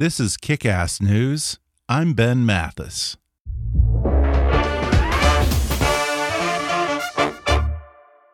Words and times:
This 0.00 0.20
is 0.20 0.36
Kick 0.36 0.64
Ass 0.64 1.02
News. 1.02 1.58
I'm 1.88 2.14
Ben 2.14 2.46
Mathis. 2.46 3.16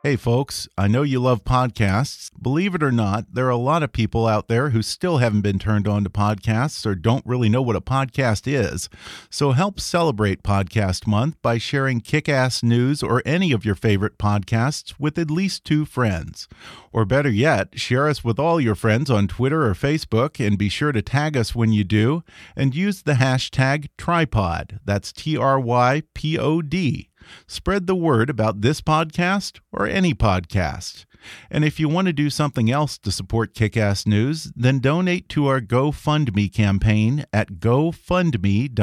Hey, 0.05 0.17
folks, 0.17 0.69
I 0.77 0.87
know 0.87 1.01
you 1.01 1.19
love 1.19 1.45
podcasts. 1.45 2.31
Believe 2.39 2.75
it 2.75 2.83
or 2.83 2.93
not, 2.93 3.25
there 3.33 3.47
are 3.47 3.49
a 3.49 3.57
lot 3.57 3.83
of 3.83 3.91
people 3.91 4.27
out 4.27 4.49
there 4.49 4.69
who 4.69 4.83
still 4.83 5.17
haven't 5.17 5.41
been 5.41 5.59
turned 5.59 5.89
on 5.89 6.05
to 6.05 6.11
podcasts 6.11 6.85
or 6.85 6.95
don't 6.95 7.25
really 7.25 7.49
know 7.49 7.63
what 7.63 7.75
a 7.75 7.81
podcast 7.81 8.43
is. 8.47 8.91
So 9.31 9.53
help 9.53 9.81
celebrate 9.81 10.43
Podcast 10.43 11.07
Month 11.07 11.41
by 11.41 11.57
sharing 11.57 12.03
kick 12.03 12.29
ass 12.29 12.63
news 12.63 13.03
or 13.03 13.23
any 13.25 13.51
of 13.51 13.65
your 13.65 13.75
favorite 13.75 14.19
podcasts 14.19 14.93
with 14.99 15.17
at 15.17 15.31
least 15.31 15.65
two 15.65 15.87
friends. 15.87 16.49
Or 16.93 17.07
better 17.07 17.31
yet, 17.31 17.79
share 17.81 18.07
us 18.07 18.23
with 18.23 18.39
all 18.39 18.61
your 18.61 18.75
friends 18.75 19.11
on 19.11 19.27
Twitter 19.27 19.67
or 19.67 19.73
Facebook 19.73 20.39
and 20.39 20.59
be 20.59 20.69
sure 20.69 20.93
to 20.93 21.01
tag 21.01 21.35
us 21.35 21.55
when 21.55 21.73
you 21.73 21.83
do 21.83 22.23
and 22.55 22.75
use 22.75 23.01
the 23.01 23.15
hashtag 23.15 23.89
trypod. 23.97 24.81
That's 24.85 25.15
T 25.15 25.39
R 25.39 25.59
Y 25.59 26.03
P 26.13 26.39
O 26.39 26.61
D. 26.61 27.09
Spread 27.47 27.87
the 27.87 27.95
word 27.95 28.31
about 28.31 28.61
this 28.61 28.81
podcast 28.81 29.61
or 29.73 29.87
any 29.87 30.15
podcast. 30.15 31.05
And 31.51 31.65
if 31.65 31.81
you 31.81 31.89
want 31.89 32.07
to 32.07 32.13
do 32.13 32.31
something 32.31 32.71
else 32.71 32.99
to 32.99 33.11
support 33.11 33.55
Kickass 33.55 34.07
News, 34.07 34.53
then 34.55 34.79
donate 34.79 35.29
to 35.31 35.47
our 35.47 35.61
GoFundMe 35.61 36.53
campaign 36.53 37.25
at 37.33 37.55
gofundme.com 37.55 38.75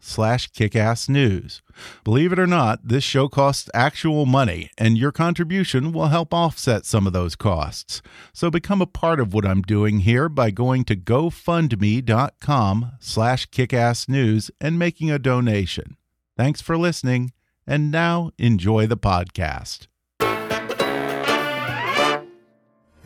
slash 0.00 0.50
kickassnews. 0.50 1.60
Believe 2.04 2.32
it 2.32 2.38
or 2.38 2.46
not, 2.46 2.86
this 2.86 3.04
show 3.04 3.28
costs 3.28 3.68
actual 3.74 4.26
money, 4.26 4.70
and 4.78 4.96
your 4.96 5.12
contribution 5.12 5.92
will 5.92 6.06
help 6.08 6.32
offset 6.32 6.86
some 6.86 7.06
of 7.06 7.12
those 7.12 7.36
costs. 7.36 8.00
So 8.32 8.50
become 8.50 8.80
a 8.80 8.86
part 8.86 9.18
of 9.20 9.34
what 9.34 9.46
I'm 9.46 9.62
doing 9.62 10.00
here 10.00 10.28
by 10.28 10.50
going 10.50 10.84
to 10.84 10.96
gofundme.com 10.96 12.92
slash 13.00 13.46
kickassnews 13.48 14.50
and 14.60 14.78
making 14.78 15.10
a 15.10 15.18
donation. 15.18 15.96
Thanks 16.36 16.60
for 16.60 16.76
listening. 16.76 17.32
And 17.66 17.90
now 17.90 18.30
enjoy 18.36 18.86
the 18.86 18.98
podcast. 18.98 19.86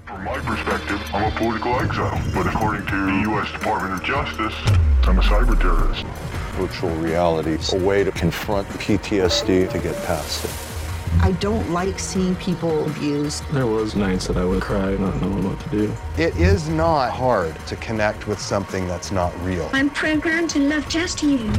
From 0.05 0.25
my 0.25 0.39
perspective, 0.39 1.01
I'm 1.15 1.33
a 1.33 1.37
political 1.37 1.79
exile. 1.79 2.21
But 2.35 2.49
according 2.49 2.85
to 2.87 3.07
the 3.07 3.21
U.S. 3.31 3.53
Department 3.53 3.95
of 3.95 4.03
Justice, 4.03 4.55
I'm 5.05 5.19
a 5.19 5.23
cyber 5.23 5.59
terrorist. 5.61 6.05
Virtual 6.57 6.91
reality, 6.97 7.53
is 7.53 7.73
a 7.73 7.79
way 7.79 8.03
to 8.03 8.11
confront 8.11 8.67
PTSD 8.71 9.71
to 9.71 9.79
get 9.79 9.95
past 10.05 10.45
it. 10.45 10.51
I 11.23 11.33
don't 11.33 11.71
like 11.71 12.01
seeing 12.01 12.35
people 12.37 12.85
abused. 12.87 13.45
There 13.53 13.67
was 13.67 13.95
nights 13.95 14.27
that 14.27 14.37
I 14.37 14.45
would 14.45 14.63
cry 14.63 14.97
not 14.97 15.21
knowing 15.23 15.49
what 15.49 15.61
to 15.61 15.69
do. 15.71 15.93
It 16.17 16.37
is 16.37 16.69
not 16.69 17.13
hard 17.13 17.55
to 17.67 17.77
connect 17.77 18.27
with 18.27 18.41
something 18.41 18.89
that's 18.89 19.13
not 19.13 19.33
real. 19.45 19.71
I'm 19.73 19.91
programmed 19.91 20.51
to 20.51 20.59
love 20.59 20.89
just 20.89 21.23
you. 21.23 21.53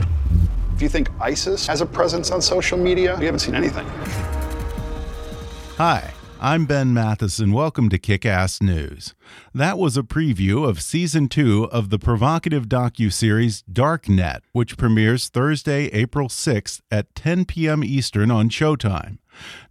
If 0.80 0.84
you 0.84 0.88
think 0.88 1.10
ISIS 1.20 1.68
has 1.68 1.82
a 1.82 1.86
presence 1.86 2.32
on 2.32 2.42
social 2.42 2.78
media, 2.78 3.18
we 3.20 3.26
haven't 3.26 3.42
seen 3.42 3.54
anything. 3.54 3.86
Hi, 5.76 6.14
I'm 6.40 6.66
Ben 6.66 6.94
Mathis, 6.94 7.38
and 7.40 7.54
welcome 7.54 7.90
to 7.90 7.98
Kick 7.98 8.26
Ass 8.26 8.62
News. 8.62 9.14
That 9.54 9.78
was 9.78 9.98
a 9.98 10.04
preview 10.04 10.66
of 10.66 10.82
season 10.82 11.28
two 11.28 11.66
of 11.66 11.90
the 11.90 12.00
provocative 12.00 12.70
docu-series 12.70 13.64
Darknet, 13.64 14.40
which 14.54 14.78
premieres 14.78 15.28
Thursday, 15.28 15.88
April 15.88 16.30
6th 16.30 16.80
at 16.90 17.14
10 17.14 17.44
p.m. 17.44 17.84
Eastern 17.84 18.32
on 18.32 18.48
Showtime. 18.48 19.18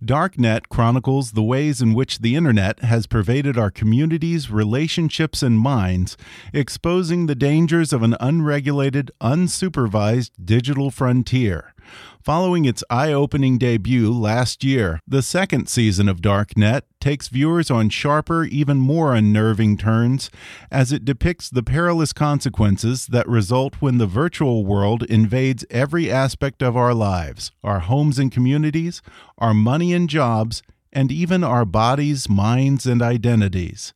Darknet 0.05 0.69
chronicles 0.69 1.33
the 1.33 1.42
ways 1.42 1.83
in 1.83 1.94
which 1.94 2.19
the 2.19 2.36
internet 2.36 2.80
has 2.80 3.06
pervaded 3.06 3.58
our 3.58 3.70
communities, 3.70 4.50
relationships, 4.50 5.42
and 5.42 5.58
minds, 5.58 6.16
exposing 6.52 7.27
the 7.27 7.34
dangers 7.34 7.92
of 7.92 8.02
an 8.02 8.16
unregulated, 8.20 9.10
unsupervised 9.20 10.30
digital 10.44 10.91
frontier. 10.91 11.75
Following 12.22 12.64
its 12.64 12.84
eye 12.91 13.12
opening 13.12 13.58
debut 13.58 14.12
last 14.12 14.62
year, 14.62 15.00
the 15.06 15.22
second 15.22 15.69
season 15.69 16.09
of 16.09 16.21
Darknet 16.21 16.82
takes 17.00 17.28
viewers 17.28 17.71
on 17.71 17.88
sharper, 17.88 18.44
even 18.44 18.78
more 18.78 19.15
unnerving 19.15 19.78
turns 19.78 20.31
as 20.71 20.93
it 20.93 21.04
depicts 21.04 21.48
the 21.48 21.62
perilous 21.62 22.12
consequences 22.12 23.06
that 23.06 23.28
result 23.28 23.77
when 23.81 23.98
the 23.98 24.06
virtual 24.06 24.65
world 24.65 25.04
invades 25.04 25.65
every 25.71 26.10
aspect 26.10 26.62
of 26.62 26.77
our 26.77 26.94
lives 26.94 27.53
our 27.65 27.81
homes 27.81 28.19
and 28.19 28.32
communities, 28.32 29.00
our 29.38 29.54
money 29.54 29.93
and 29.94 30.10
jobs, 30.10 30.62
and 30.93 31.12
even 31.12 31.44
our 31.44 31.65
bodies, 31.65 32.28
minds, 32.28 32.87
and 32.87 33.03
identities. 33.03 33.93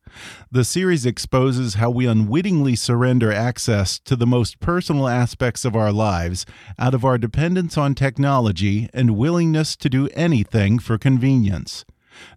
The 0.51 0.63
series 0.63 1.05
exposes 1.05 1.75
how 1.75 1.89
we 1.89 2.05
unwittingly 2.05 2.75
surrender 2.75 3.31
access 3.31 3.99
to 3.99 4.15
the 4.15 4.27
most 4.27 4.59
personal 4.59 5.07
aspects 5.07 5.65
of 5.65 5.75
our 5.75 5.91
lives 5.91 6.45
out 6.77 6.93
of 6.93 7.03
our 7.03 7.17
dependence 7.17 7.77
on 7.77 7.95
technology 7.95 8.89
and 8.93 9.17
willingness 9.17 9.75
to 9.77 9.89
do 9.89 10.09
anything 10.13 10.79
for 10.79 10.97
convenience. 10.97 11.85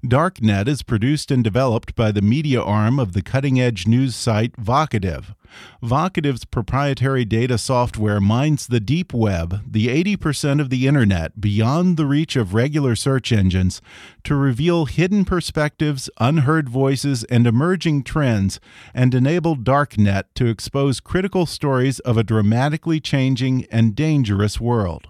Darknet 0.04 0.68
is 0.68 0.82
produced 0.82 1.30
and 1.30 1.44
developed 1.44 1.94
by 1.94 2.10
the 2.10 2.22
media 2.22 2.62
arm 2.62 2.98
of 2.98 3.12
the 3.12 3.22
cutting 3.22 3.60
edge 3.60 3.86
news 3.86 4.16
site 4.16 4.52
Vocativ. 4.52 5.34
Vocativ's 5.82 6.44
proprietary 6.44 7.24
data 7.24 7.58
software 7.58 8.20
mines 8.20 8.66
the 8.66 8.80
deep 8.80 9.12
web, 9.12 9.62
the 9.70 9.88
80% 9.88 10.60
of 10.60 10.70
the 10.70 10.86
internet 10.86 11.40
beyond 11.40 11.96
the 11.96 12.06
reach 12.06 12.36
of 12.36 12.54
regular 12.54 12.96
search 12.96 13.32
engines, 13.32 13.80
to 14.24 14.34
reveal 14.34 14.86
hidden 14.86 15.24
perspectives, 15.24 16.10
unheard 16.18 16.68
voices, 16.68 17.24
and 17.24 17.46
emerging 17.46 18.02
trends, 18.02 18.58
and 18.94 19.14
enable 19.14 19.56
Darknet 19.56 20.24
to 20.34 20.46
expose 20.46 21.00
critical 21.00 21.46
stories 21.46 22.00
of 22.00 22.16
a 22.16 22.24
dramatically 22.24 23.00
changing 23.00 23.66
and 23.70 23.94
dangerous 23.94 24.60
world. 24.60 25.08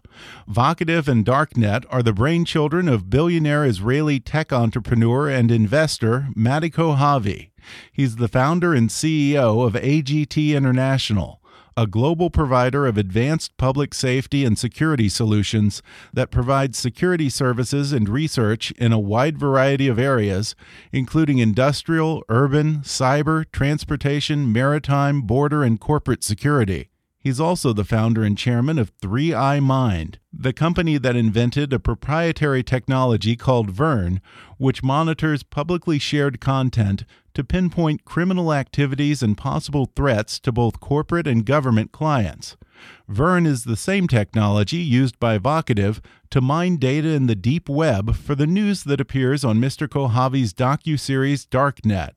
Vocativ 0.48 1.08
and 1.08 1.24
Darknet 1.24 1.84
are 1.90 2.02
the 2.02 2.12
brainchildren 2.12 2.88
of 2.92 3.10
billionaire 3.10 3.64
Israeli 3.64 4.20
tech 4.20 4.52
entrepreneur 4.52 5.28
and 5.28 5.50
investor 5.50 6.28
Mati 6.34 6.70
Kochavi. 6.70 7.50
He's 7.92 8.16
the 8.16 8.28
founder 8.28 8.74
and 8.74 8.90
CEO 8.90 9.66
of 9.66 9.74
AGT 9.74 10.54
International, 10.54 11.40
a 11.76 11.86
global 11.86 12.30
provider 12.30 12.86
of 12.86 12.96
advanced 12.96 13.56
public 13.58 13.92
safety 13.92 14.44
and 14.44 14.58
security 14.58 15.10
solutions 15.10 15.82
that 16.12 16.30
provides 16.30 16.78
security 16.78 17.28
services 17.28 17.92
and 17.92 18.08
research 18.08 18.70
in 18.72 18.92
a 18.92 18.98
wide 18.98 19.36
variety 19.36 19.86
of 19.86 19.98
areas, 19.98 20.56
including 20.90 21.38
industrial, 21.38 22.22
urban, 22.30 22.76
cyber, 22.78 23.44
transportation, 23.52 24.50
maritime, 24.50 25.22
border, 25.22 25.62
and 25.62 25.78
corporate 25.78 26.24
security. 26.24 26.88
He's 27.26 27.40
also 27.40 27.72
the 27.72 27.84
founder 27.84 28.22
and 28.22 28.38
chairman 28.38 28.78
of 28.78 28.96
3i 28.98 29.60
Mind, 29.60 30.20
the 30.32 30.52
company 30.52 30.96
that 30.96 31.16
invented 31.16 31.72
a 31.72 31.80
proprietary 31.80 32.62
technology 32.62 33.34
called 33.34 33.68
Verne, 33.68 34.20
which 34.58 34.84
monitors 34.84 35.42
publicly 35.42 35.98
shared 35.98 36.40
content 36.40 37.04
to 37.36 37.44
pinpoint 37.44 38.06
criminal 38.06 38.50
activities 38.50 39.22
and 39.22 39.36
possible 39.36 39.92
threats 39.94 40.40
to 40.40 40.50
both 40.50 40.80
corporate 40.80 41.26
and 41.26 41.44
government 41.44 41.92
clients. 41.92 42.56
Verne 43.08 43.44
is 43.44 43.64
the 43.64 43.76
same 43.76 44.08
technology 44.08 44.78
used 44.78 45.20
by 45.20 45.38
Vocativ 45.38 46.00
to 46.30 46.40
mine 46.40 46.78
data 46.78 47.10
in 47.10 47.26
the 47.26 47.34
deep 47.34 47.68
web 47.68 48.16
for 48.16 48.34
the 48.34 48.46
news 48.46 48.84
that 48.84 49.02
appears 49.02 49.44
on 49.44 49.58
Mr. 49.58 49.86
Kochavi's 49.86 50.54
docu-series 50.54 51.44
Darknet. 51.44 52.12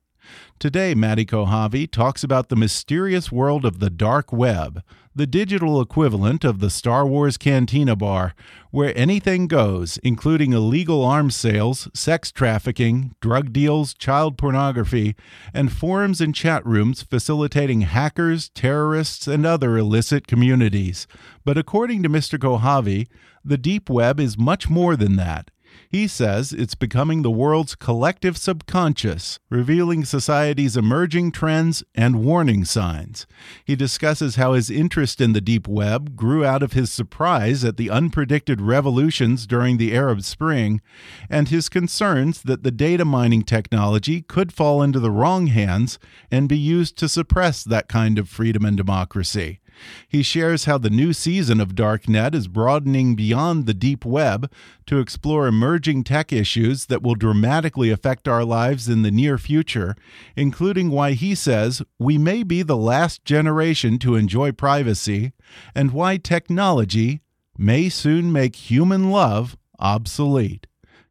Today, 0.57 0.95
Mati 0.95 1.25
Kochavi 1.25 1.91
talks 1.91 2.23
about 2.23 2.47
the 2.47 2.55
mysterious 2.55 3.29
world 3.29 3.65
of 3.65 3.79
the 3.79 3.89
dark 3.89 4.31
web, 4.31 4.81
the 5.15 5.27
digital 5.27 5.81
equivalent 5.81 6.43
of 6.43 6.59
the 6.59 6.69
Star 6.69 7.05
Wars 7.05 7.37
Cantina 7.37 7.95
Bar, 7.95 8.33
where 8.71 8.97
anything 8.97 9.47
goes, 9.47 9.97
including 10.03 10.53
illegal 10.53 11.03
arms 11.03 11.35
sales, 11.35 11.89
sex 11.93 12.31
trafficking, 12.31 13.15
drug 13.19 13.51
deals, 13.51 13.93
child 13.93 14.37
pornography, 14.37 15.15
and 15.53 15.71
forums 15.71 16.21
and 16.21 16.35
chat 16.35 16.65
rooms 16.65 17.01
facilitating 17.01 17.81
hackers, 17.81 18.49
terrorists, 18.49 19.27
and 19.27 19.45
other 19.45 19.77
illicit 19.77 20.27
communities. 20.27 21.07
But 21.43 21.57
according 21.57 22.03
to 22.03 22.09
Mr. 22.09 22.37
Kochavi, 22.37 23.07
the 23.43 23.57
deep 23.57 23.89
web 23.89 24.19
is 24.19 24.37
much 24.37 24.69
more 24.69 24.95
than 24.95 25.15
that. 25.15 25.49
He 25.89 26.07
says 26.07 26.53
it's 26.53 26.75
becoming 26.75 27.23
the 27.23 27.31
world's 27.31 27.73
collective 27.73 28.37
subconscious, 28.37 29.39
revealing 29.49 30.05
society's 30.05 30.77
emerging 30.77 31.31
trends 31.31 31.83
and 31.95 32.23
warning 32.23 32.63
signs. 32.63 33.25
He 33.65 33.75
discusses 33.75 34.35
how 34.35 34.53
his 34.53 34.69
interest 34.69 35.19
in 35.19 35.33
the 35.33 35.41
deep 35.41 35.67
web 35.67 36.15
grew 36.15 36.45
out 36.45 36.61
of 36.61 36.73
his 36.73 36.91
surprise 36.91 37.63
at 37.63 37.77
the 37.77 37.87
unpredicted 37.87 38.57
revolutions 38.59 39.47
during 39.47 39.77
the 39.77 39.95
Arab 39.95 40.21
Spring 40.21 40.79
and 41.27 41.49
his 41.49 41.69
concerns 41.69 42.43
that 42.43 42.63
the 42.63 42.71
data 42.71 43.03
mining 43.03 43.43
technology 43.43 44.21
could 44.21 44.53
fall 44.53 44.83
into 44.83 44.99
the 44.99 45.11
wrong 45.11 45.47
hands 45.47 45.97
and 46.29 46.47
be 46.47 46.57
used 46.57 46.97
to 46.97 47.09
suppress 47.09 47.63
that 47.63 47.87
kind 47.87 48.19
of 48.19 48.29
freedom 48.29 48.63
and 48.63 48.77
democracy. 48.77 49.59
He 50.07 50.23
shares 50.23 50.65
how 50.65 50.77
the 50.77 50.89
new 50.89 51.13
season 51.13 51.59
of 51.59 51.75
Darknet 51.75 52.33
is 52.33 52.47
broadening 52.47 53.15
beyond 53.15 53.65
the 53.65 53.73
deep 53.73 54.05
web 54.05 54.51
to 54.87 54.99
explore 54.99 55.47
emerging 55.47 56.03
tech 56.03 56.33
issues 56.33 56.87
that 56.87 57.03
will 57.03 57.15
dramatically 57.15 57.89
affect 57.89 58.27
our 58.27 58.43
lives 58.43 58.89
in 58.89 59.01
the 59.01 59.11
near 59.11 59.37
future, 59.37 59.95
including 60.35 60.89
why 60.89 61.13
he 61.13 61.35
says 61.35 61.81
we 61.97 62.17
may 62.17 62.43
be 62.43 62.61
the 62.61 62.77
last 62.77 63.25
generation 63.25 63.99
to 63.99 64.15
enjoy 64.15 64.51
privacy 64.51 65.33
and 65.75 65.91
why 65.91 66.17
technology 66.17 67.21
may 67.57 67.89
soon 67.89 68.31
make 68.31 68.55
human 68.55 69.11
love 69.11 69.57
obsolete. 69.79 70.67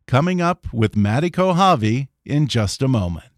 Coming 0.07 0.41
up 0.41 0.73
with 0.73 0.97
Mati 0.97 1.31
Kochavi 1.31 2.09
in 2.25 2.47
just 2.47 2.83
a 2.83 2.89
moment. 2.89 3.38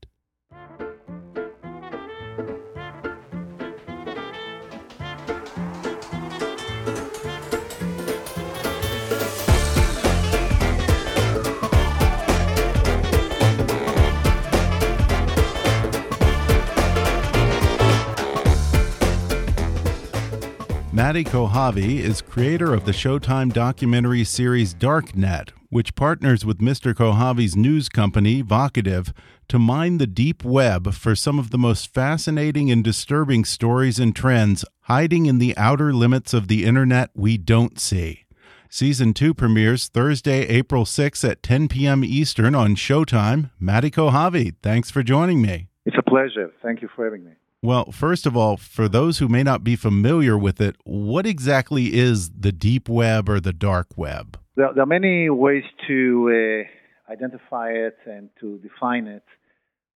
Mati 21.01 21.25
Kochavi 21.25 21.99
is 22.01 22.21
creator 22.21 22.75
of 22.75 22.85
the 22.85 22.93
Showtime 22.93 23.55
documentary 23.55 24.23
series 24.23 24.75
Darknet, 24.75 25.49
which 25.71 25.95
partners 25.95 26.45
with 26.45 26.59
Mr. 26.59 26.93
Kochavi's 26.93 27.57
news 27.57 27.89
company, 27.89 28.43
Vocativ, 28.43 29.15
to 29.49 29.59
mine 29.59 29.97
the 29.97 30.07
deep 30.07 30.45
web 30.45 30.93
for 30.93 31.15
some 31.15 31.39
of 31.39 31.53
the 31.53 31.57
most 31.57 31.95
fascinating 31.95 32.71
and 32.71 32.85
disturbing 32.85 33.47
stories 33.47 33.99
and 33.99 34.15
trends 34.15 34.63
hiding 34.83 35.25
in 35.25 35.39
the 35.39 35.57
outer 35.57 35.95
limits 35.95 36.35
of 36.35 36.49
the 36.49 36.67
internet 36.67 37.09
we 37.15 37.39
don't 37.39 37.81
see. 37.81 38.27
Season 38.69 39.15
2 39.15 39.33
premieres 39.33 39.89
Thursday, 39.89 40.43
April 40.49 40.85
6 40.85 41.25
at 41.25 41.43
10 41.43 41.69
p.m. 41.69 42.05
Eastern 42.05 42.55
on 42.55 42.75
Showtime. 42.77 43.51
Mati 43.59 43.91
Kochavi, 43.91 44.55
thanks 44.63 44.91
for 44.91 45.03
joining 45.03 45.41
me. 45.41 45.71
It's 45.87 45.97
a 45.97 46.03
pleasure. 46.03 46.53
Thank 46.63 46.83
you 46.83 46.91
for 46.95 47.07
having 47.07 47.25
me. 47.25 47.40
Well, 47.63 47.93
first 47.93 48.25
of 48.25 48.37
all, 48.37 48.57
for 48.57 48.89
those 48.89 49.19
who 49.19 49.29
may 49.29 49.43
not 49.43 49.63
be 49.63 49.77
familiar 49.77 50.39
with 50.39 50.63
it, 50.63 50.77
what 50.85 51.27
exactly 51.27 51.95
is 51.95 52.31
the 52.31 52.53
deep 52.53 52.89
web 52.89 53.29
or 53.29 53.39
the 53.39 53.53
dark 53.53 53.89
web? 53.97 54.39
There, 54.57 54.71
there 54.73 54.83
are 54.83 54.87
many 54.87 55.29
ways 55.29 55.65
to 55.87 56.67
uh, 57.11 57.13
identify 57.13 57.71
it 57.71 57.99
and 58.07 58.31
to 58.41 58.59
define 58.59 59.07
it, 59.07 59.25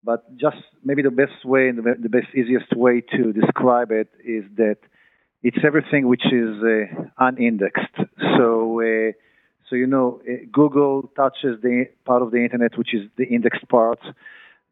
but 0.04 0.36
just 0.36 0.58
maybe 0.84 1.00
the 1.00 1.10
best 1.10 1.42
way 1.46 1.68
and 1.68 1.78
the, 1.78 2.08
best, 2.10 2.26
easiest 2.34 2.76
way 2.76 3.00
to 3.00 3.32
describe 3.32 3.90
it 3.90 4.08
is 4.22 4.44
that 4.56 4.76
it's 5.42 5.56
everything 5.64 6.06
which 6.06 6.26
is 6.26 6.62
uh, 6.62 7.04
unindexed. 7.18 7.96
So, 8.36 8.80
uh, 8.82 9.12
so 9.70 9.76
you 9.76 9.86
know, 9.86 10.20
uh, 10.28 10.44
Google 10.52 11.10
touches 11.16 11.62
the 11.62 11.86
part 12.04 12.20
of 12.20 12.30
the 12.30 12.42
internet 12.42 12.76
which 12.76 12.92
is 12.92 13.08
the 13.16 13.24
indexed 13.24 13.66
part, 13.70 14.00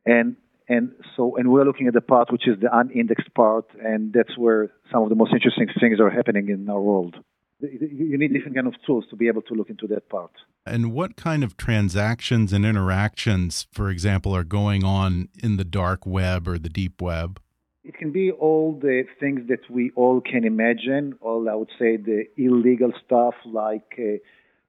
and 0.05 0.37
and 0.73 0.93
so 1.17 1.37
and 1.37 1.51
we're 1.53 1.65
looking 1.65 1.87
at 1.87 1.95
the 1.95 2.01
part 2.01 2.33
which 2.33 2.47
is 2.47 2.57
the 2.61 2.71
unindexed 2.81 3.33
part 3.35 3.67
and 3.83 4.13
that's 4.13 4.37
where 4.37 4.71
some 4.91 5.03
of 5.03 5.09
the 5.09 5.15
most 5.15 5.33
interesting 5.33 5.69
things 5.81 6.01
are 6.01 6.11
happening 6.11 6.49
in 6.49 6.69
our 6.69 6.81
world. 6.81 7.17
You 7.61 8.19
need 8.19 8.33
different 8.33 8.57
kind 8.57 8.67
of 8.67 8.75
tools 8.85 9.05
to 9.11 9.17
be 9.17 9.29
able 9.29 9.43
to 9.43 9.55
look 9.55 9.71
into 9.71 9.87
that 9.89 10.09
part. 10.09 10.33
And 10.67 10.93
what 10.93 11.15
kind 11.15 11.45
of 11.45 11.57
transactions 11.57 12.53
and 12.53 12.67
interactions 12.67 13.67
for 13.73 13.89
example 13.91 14.35
are 14.35 14.45
going 14.45 14.83
on 14.85 15.29
in 15.43 15.57
the 15.59 15.65
dark 15.65 16.05
web 16.07 16.49
or 16.49 16.59
the 16.59 16.69
deep 16.69 17.01
web? 17.01 17.41
It 17.85 17.95
can 17.95 18.11
be 18.13 18.31
all 18.31 18.79
the 18.81 19.05
things 19.21 19.49
that 19.49 19.69
we 19.69 19.91
all 19.95 20.21
can 20.21 20.45
imagine 20.45 21.05
all 21.21 21.49
i 21.49 21.55
would 21.55 21.73
say 21.81 21.97
the 21.97 22.21
illegal 22.37 22.93
stuff 23.05 23.35
like 23.45 23.91
uh, 23.99 24.19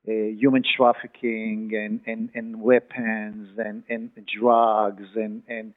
uh, 0.06 0.12
human 0.12 0.64
trafficking 0.76 1.72
and, 1.74 2.02
and, 2.06 2.30
and 2.34 2.62
weapons 2.62 3.58
and, 3.58 3.84
and 3.88 4.12
drugs 4.40 5.08
and, 5.16 5.44
and 5.48 5.74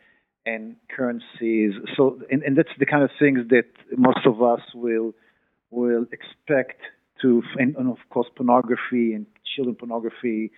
and 0.46 0.76
currencies. 0.88 1.72
So 1.96 2.20
and, 2.30 2.42
and 2.42 2.56
that's 2.56 2.70
the 2.78 2.86
kind 2.86 3.02
of 3.02 3.10
things 3.18 3.40
that 3.50 3.66
most 3.96 4.24
of 4.24 4.40
us 4.40 4.60
will 4.74 5.12
will 5.70 6.06
expect 6.12 6.80
to 7.20 7.42
and, 7.58 7.76
and 7.76 7.90
of 7.90 7.98
course 8.08 8.28
pornography 8.34 9.12
and 9.12 9.26
children 9.54 9.74
pornography. 9.74 10.52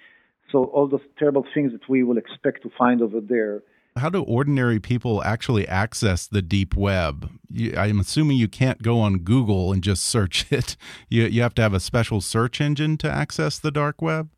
So 0.53 0.65
all 0.65 0.87
those 0.87 1.01
terrible 1.19 1.45
things 1.53 1.73
that 1.73 1.89
we 1.89 2.03
will 2.03 2.19
expect 2.19 2.63
to 2.63 2.71
find 2.79 3.03
over 3.03 3.21
there. 3.21 3.63
How 3.97 4.11
do 4.11 4.23
ordinary 4.23 4.79
people 4.79 5.25
actually 5.25 5.67
access 5.67 6.27
the 6.27 6.41
deep 6.41 6.77
web? 6.77 7.31
You, 7.51 7.75
I'm 7.77 7.99
assuming 7.99 8.37
you 8.37 8.47
can't 8.47 8.81
go 8.81 9.01
on 9.01 9.19
Google 9.19 9.73
and 9.73 9.83
just 9.83 10.05
search 10.05 10.47
it. 10.53 10.77
You, 11.09 11.25
you 11.25 11.43
have 11.43 11.55
to 11.55 11.63
have 11.63 11.75
a 11.75 11.81
special 11.81 12.21
search 12.21 12.61
engine 12.61 12.97
to 12.99 13.11
access 13.11 13.59
the 13.59 13.71
dark 13.71 14.01
web. 14.01 14.31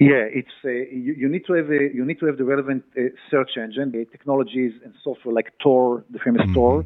Yeah, 0.00 0.24
it's 0.40 0.56
uh, 0.64 0.70
you, 0.70 1.12
you, 1.22 1.28
need 1.28 1.44
to 1.46 1.52
have 1.52 1.70
a, 1.70 1.94
you 1.94 2.04
need 2.06 2.18
to 2.20 2.26
have 2.26 2.38
the 2.38 2.44
relevant 2.44 2.84
uh, 2.96 3.02
search 3.30 3.52
engine, 3.56 3.92
the 3.92 4.06
technologies 4.06 4.72
and 4.84 4.94
software 5.04 5.34
like 5.34 5.52
Tor, 5.62 6.04
the 6.14 6.18
famous 6.26 6.42
mm 6.42 6.50
-hmm. 6.50 6.54
Tor. 6.54 6.76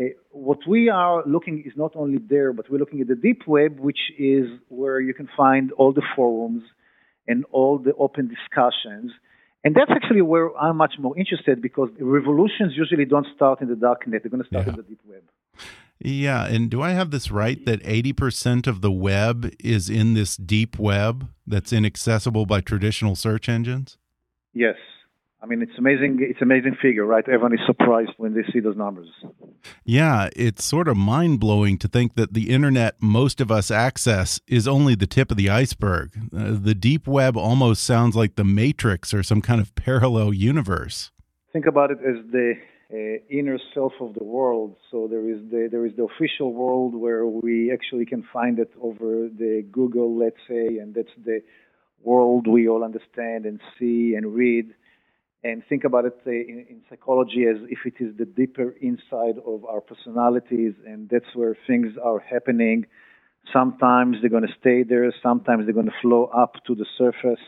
Uh, 0.00 0.04
what 0.48 0.60
we 0.74 0.80
are 1.02 1.18
looking 1.34 1.56
is 1.68 1.74
not 1.84 1.92
only 2.02 2.20
there, 2.34 2.50
but 2.56 2.64
we're 2.68 2.82
looking 2.84 3.00
at 3.04 3.08
the 3.14 3.20
deep 3.26 3.40
web, 3.56 3.72
which 3.88 4.02
is 4.36 4.44
where 4.80 4.98
you 5.08 5.14
can 5.20 5.28
find 5.42 5.66
all 5.78 5.92
the 6.00 6.06
forums 6.14 6.62
and 7.30 7.38
all 7.56 7.74
the 7.86 7.94
open 8.04 8.24
discussions 8.36 9.10
and 9.64 9.74
that's 9.74 9.90
actually 9.90 10.22
where 10.22 10.56
I'm 10.56 10.76
much 10.76 10.94
more 10.98 11.16
interested 11.16 11.62
because 11.62 11.88
revolutions 12.00 12.72
usually 12.76 13.04
don't 13.04 13.26
start 13.34 13.60
in 13.60 13.68
the 13.68 13.76
dark 13.76 14.06
net, 14.06 14.22
they're 14.22 14.30
going 14.30 14.42
to 14.42 14.48
start 14.48 14.66
yeah. 14.66 14.72
in 14.72 14.76
the 14.76 14.82
deep 14.82 15.00
web. 15.08 15.22
Yeah, 16.04 16.46
and 16.46 16.70
do 16.70 16.82
I 16.82 16.90
have 16.90 17.10
this 17.10 17.30
right 17.30 17.64
that 17.64 17.82
80% 17.82 18.66
of 18.66 18.80
the 18.80 18.90
web 18.90 19.52
is 19.60 19.88
in 19.88 20.14
this 20.14 20.36
deep 20.36 20.78
web 20.78 21.28
that's 21.46 21.72
inaccessible 21.72 22.44
by 22.44 22.60
traditional 22.60 23.14
search 23.14 23.48
engines? 23.48 23.98
Yes. 24.52 24.76
I 25.42 25.46
mean, 25.46 25.60
it's 25.60 25.76
amazing. 25.76 26.18
It's 26.20 26.40
amazing 26.40 26.76
figure, 26.80 27.04
right? 27.04 27.24
Everyone 27.26 27.52
is 27.52 27.60
surprised 27.66 28.12
when 28.16 28.32
they 28.32 28.44
see 28.52 28.60
those 28.60 28.76
numbers. 28.76 29.08
Yeah, 29.84 30.28
it's 30.36 30.64
sort 30.64 30.86
of 30.86 30.96
mind 30.96 31.40
blowing 31.40 31.78
to 31.78 31.88
think 31.88 32.14
that 32.14 32.32
the 32.32 32.48
internet 32.48 32.94
most 33.00 33.40
of 33.40 33.50
us 33.50 33.68
access 33.68 34.40
is 34.46 34.68
only 34.68 34.94
the 34.94 35.06
tip 35.06 35.32
of 35.32 35.36
the 35.36 35.50
iceberg. 35.50 36.12
Uh, 36.32 36.52
the 36.60 36.76
deep 36.76 37.08
web 37.08 37.36
almost 37.36 37.82
sounds 37.82 38.14
like 38.14 38.36
the 38.36 38.44
Matrix 38.44 39.12
or 39.12 39.24
some 39.24 39.42
kind 39.42 39.60
of 39.60 39.74
parallel 39.74 40.32
universe. 40.32 41.10
Think 41.52 41.66
about 41.66 41.90
it 41.90 41.98
as 41.98 42.24
the 42.30 42.54
Uh, 42.92 43.16
inner 43.30 43.58
self 43.72 43.94
of 44.00 44.12
the 44.12 44.24
world. 44.24 44.76
So 44.90 45.08
there 45.08 45.26
is 45.26 45.38
the 45.50 45.66
there 45.70 45.86
is 45.86 45.96
the 45.96 46.04
official 46.04 46.52
world 46.52 46.94
where 46.94 47.24
we 47.24 47.72
actually 47.72 48.04
can 48.04 48.22
find 48.30 48.58
it 48.58 48.70
over 48.82 49.28
the 49.28 49.64
Google, 49.72 50.18
let's 50.18 50.36
say, 50.46 50.76
and 50.76 50.94
that's 50.94 51.16
the 51.24 51.40
world 52.02 52.46
we 52.46 52.68
all 52.68 52.84
understand 52.84 53.46
and 53.46 53.60
see 53.78 54.14
and 54.14 54.34
read 54.34 54.74
and 55.44 55.62
think 55.68 55.84
about 55.84 56.04
it 56.04 56.18
uh, 56.26 56.30
in, 56.30 56.66
in, 56.68 56.82
psychology 56.88 57.46
as 57.46 57.56
if 57.68 57.78
it 57.84 57.94
is 57.98 58.16
the 58.16 58.24
deeper 58.24 58.74
inside 58.80 59.36
of 59.46 59.64
our 59.64 59.80
personalities, 59.80 60.74
and 60.86 61.08
that's 61.08 61.34
where 61.34 61.56
things 61.66 61.94
are 62.02 62.20
happening. 62.20 62.84
Sometimes 63.52 64.18
they're 64.20 64.30
going 64.30 64.46
to 64.46 64.54
stay 64.60 64.82
there, 64.82 65.12
sometimes 65.22 65.64
they're 65.64 65.74
going 65.74 65.86
to 65.86 66.00
flow 66.00 66.26
up 66.26 66.56
to 66.66 66.74
the 66.74 66.86
surface, 66.96 67.44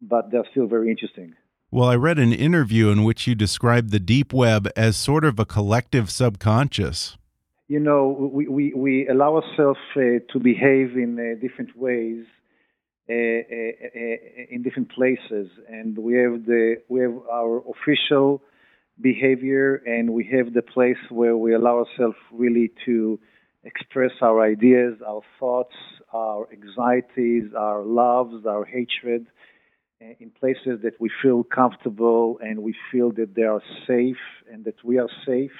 but 0.00 0.30
they're 0.30 0.46
still 0.50 0.66
very 0.66 0.90
interesting. 0.90 1.34
Well, 1.72 1.88
I 1.88 1.94
read 1.94 2.18
an 2.18 2.32
interview 2.32 2.88
in 2.88 3.04
which 3.04 3.28
you 3.28 3.36
described 3.36 3.90
the 3.90 4.00
deep 4.00 4.32
web 4.32 4.68
as 4.74 4.96
sort 4.96 5.24
of 5.24 5.38
a 5.38 5.44
collective 5.44 6.10
subconscious. 6.10 7.16
You 7.68 7.78
know, 7.78 8.08
we, 8.32 8.48
we, 8.48 8.74
we 8.74 9.06
allow 9.06 9.36
ourselves 9.36 9.78
uh, 9.94 10.18
to 10.32 10.40
behave 10.40 10.96
in 10.96 11.16
uh, 11.16 11.40
different 11.40 11.76
ways 11.78 12.24
uh, 13.08 13.12
uh, 13.12 13.14
uh, 13.14 14.50
in 14.50 14.62
different 14.64 14.90
places, 14.90 15.48
and 15.68 15.96
we 15.96 16.14
have 16.14 16.44
the 16.46 16.82
we 16.88 17.00
have 17.00 17.16
our 17.30 17.62
official 17.70 18.42
behavior, 19.00 19.76
and 19.86 20.12
we 20.12 20.24
have 20.24 20.52
the 20.54 20.62
place 20.62 21.02
where 21.08 21.36
we 21.36 21.54
allow 21.54 21.84
ourselves 21.84 22.16
really 22.32 22.72
to 22.84 23.18
express 23.62 24.12
our 24.22 24.42
ideas, 24.42 24.98
our 25.06 25.22
thoughts, 25.38 25.74
our 26.12 26.48
anxieties, 26.52 27.44
our 27.56 27.82
loves, 27.82 28.44
our 28.46 28.64
hatred, 28.64 29.26
in 30.00 30.30
places 30.30 30.80
that 30.82 30.98
we 30.98 31.10
feel 31.22 31.44
comfortable 31.44 32.38
and 32.42 32.62
we 32.62 32.74
feel 32.90 33.12
that 33.12 33.34
they 33.34 33.42
are 33.42 33.62
safe 33.86 34.16
and 34.50 34.64
that 34.64 34.82
we 34.82 34.98
are 34.98 35.08
safe. 35.26 35.52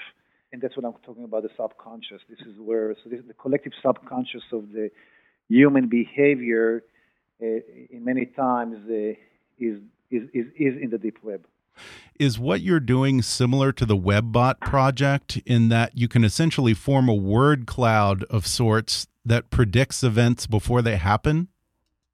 And 0.53 0.61
that's 0.61 0.77
what 0.77 0.85
I'm 0.85 0.95
talking 1.05 1.25
about 1.25 1.43
the 1.43 1.51
subconscious. 1.57 2.23
This 2.29 2.41
is 2.41 2.59
where, 2.59 2.95
so 3.05 3.11
this 3.11 3.21
is 3.21 3.27
the 3.27 3.35
collective 3.35 3.73
subconscious 3.83 4.43
of 4.53 4.73
the 4.73 4.91
human 5.49 5.89
behavior 5.89 6.83
uh, 7.43 7.47
in 7.91 8.05
many 8.05 8.27
times 8.27 8.77
uh, 8.89 9.15
is, 9.59 9.81
is, 10.11 10.23
is, 10.33 10.47
is 10.59 10.75
in 10.83 10.91
the 10.91 10.99
deep 10.99 11.19
web. 11.23 11.47
Is 12.19 12.39
what 12.39 12.61
you're 12.61 12.81
doing 12.81 13.23
similar 13.23 13.73
to 13.73 13.87
the 13.87 13.97
WebBot 13.97 14.61
project 14.61 15.41
in 15.47 15.69
that 15.69 15.97
you 15.97 16.09
can 16.09 16.25
essentially 16.25 16.75
form 16.75 17.09
a 17.09 17.15
word 17.15 17.67
cloud 17.67 18.25
of 18.25 18.47
sorts 18.47 19.07
that 19.25 19.51
predicts 19.51 20.03
events 20.03 20.47
before 20.47 20.83
they 20.83 20.97
happen? 20.97 21.49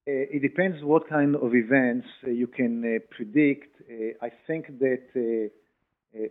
Uh, 0.08 0.36
it 0.36 0.40
depends 0.40 0.84
what 0.84 1.08
kind 1.08 1.34
of 1.34 1.52
events 1.52 2.06
uh, 2.24 2.30
you 2.30 2.46
can 2.46 2.84
uh, 2.84 2.98
predict. 3.10 3.74
Uh, 3.90 4.24
I 4.24 4.30
think 4.46 4.78
that 4.78 5.50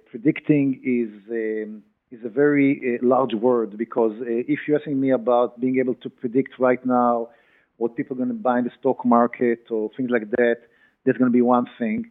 predicting 0.10 0.80
is 0.84 1.12
um, 1.30 1.84
is 2.10 2.24
a 2.24 2.30
very 2.30 2.72
uh, 2.80 3.06
large 3.06 3.34
word 3.34 3.78
because 3.78 4.14
uh, 4.22 4.26
if 4.54 4.60
you're 4.66 4.80
asking 4.80 5.02
me 5.02 5.12
about 5.12 5.60
being 5.60 5.78
able 5.78 5.96
to 5.96 6.10
predict 6.10 6.58
right 6.58 6.86
now 6.86 7.28
what 7.76 7.98
people 7.98 8.14
are 8.16 8.24
going 8.24 8.30
to 8.30 8.36
buy 8.36 8.60
in 8.60 8.64
the 8.64 8.72
stock 8.80 9.04
market 9.04 9.70
or 9.70 9.90
things 9.98 10.10
like 10.10 10.30
that, 10.32 10.58
that's 11.06 11.18
going 11.18 11.30
to 11.30 11.34
be 11.34 11.42
one 11.42 11.68
thing. 11.78 12.10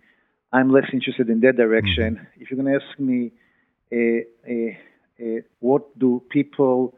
I'm 0.53 0.71
less 0.71 0.89
interested 0.93 1.31
in 1.31 1.41
that 1.41 1.57
direction. 1.57 2.17
Mm-hmm. 2.17 2.43
If 2.43 2.51
you're 2.51 2.63
going 2.63 2.79
to 2.79 2.85
ask 2.85 3.01
me 3.01 3.33
uh, 3.91 5.41
what 5.61 5.99
do 5.99 6.23
people 6.29 6.95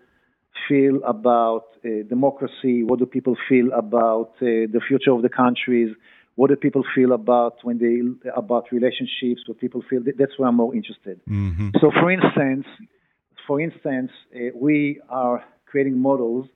feel 0.69 1.03
about 1.05 1.65
democracy, 2.09 2.83
what 2.83 2.99
do 2.99 3.07
people 3.07 3.37
feel 3.49 3.73
about 3.73 4.33
the 4.41 4.81
future 4.89 5.13
of 5.13 5.23
the 5.23 5.29
countries, 5.29 5.91
what 6.37 6.51
do 6.51 6.57
people 6.57 6.85
feel 6.95 7.13
about 7.13 7.57
when 7.63 7.79
they 7.79 8.31
about 8.37 8.71
relationships? 8.71 9.41
What 9.47 9.59
people 9.59 9.83
feel 9.89 10.03
that's 10.19 10.39
where 10.39 10.49
I'm 10.49 10.57
more 10.57 10.75
interested. 10.75 11.19
Mm-hmm. 11.29 11.71
So, 11.81 11.91
for 11.91 12.11
instance, 12.11 12.67
for 13.47 13.61
instance, 13.61 14.11
uh, 14.35 14.51
we 14.55 15.01
are 15.09 15.43
creating 15.65 15.99
models 15.99 16.47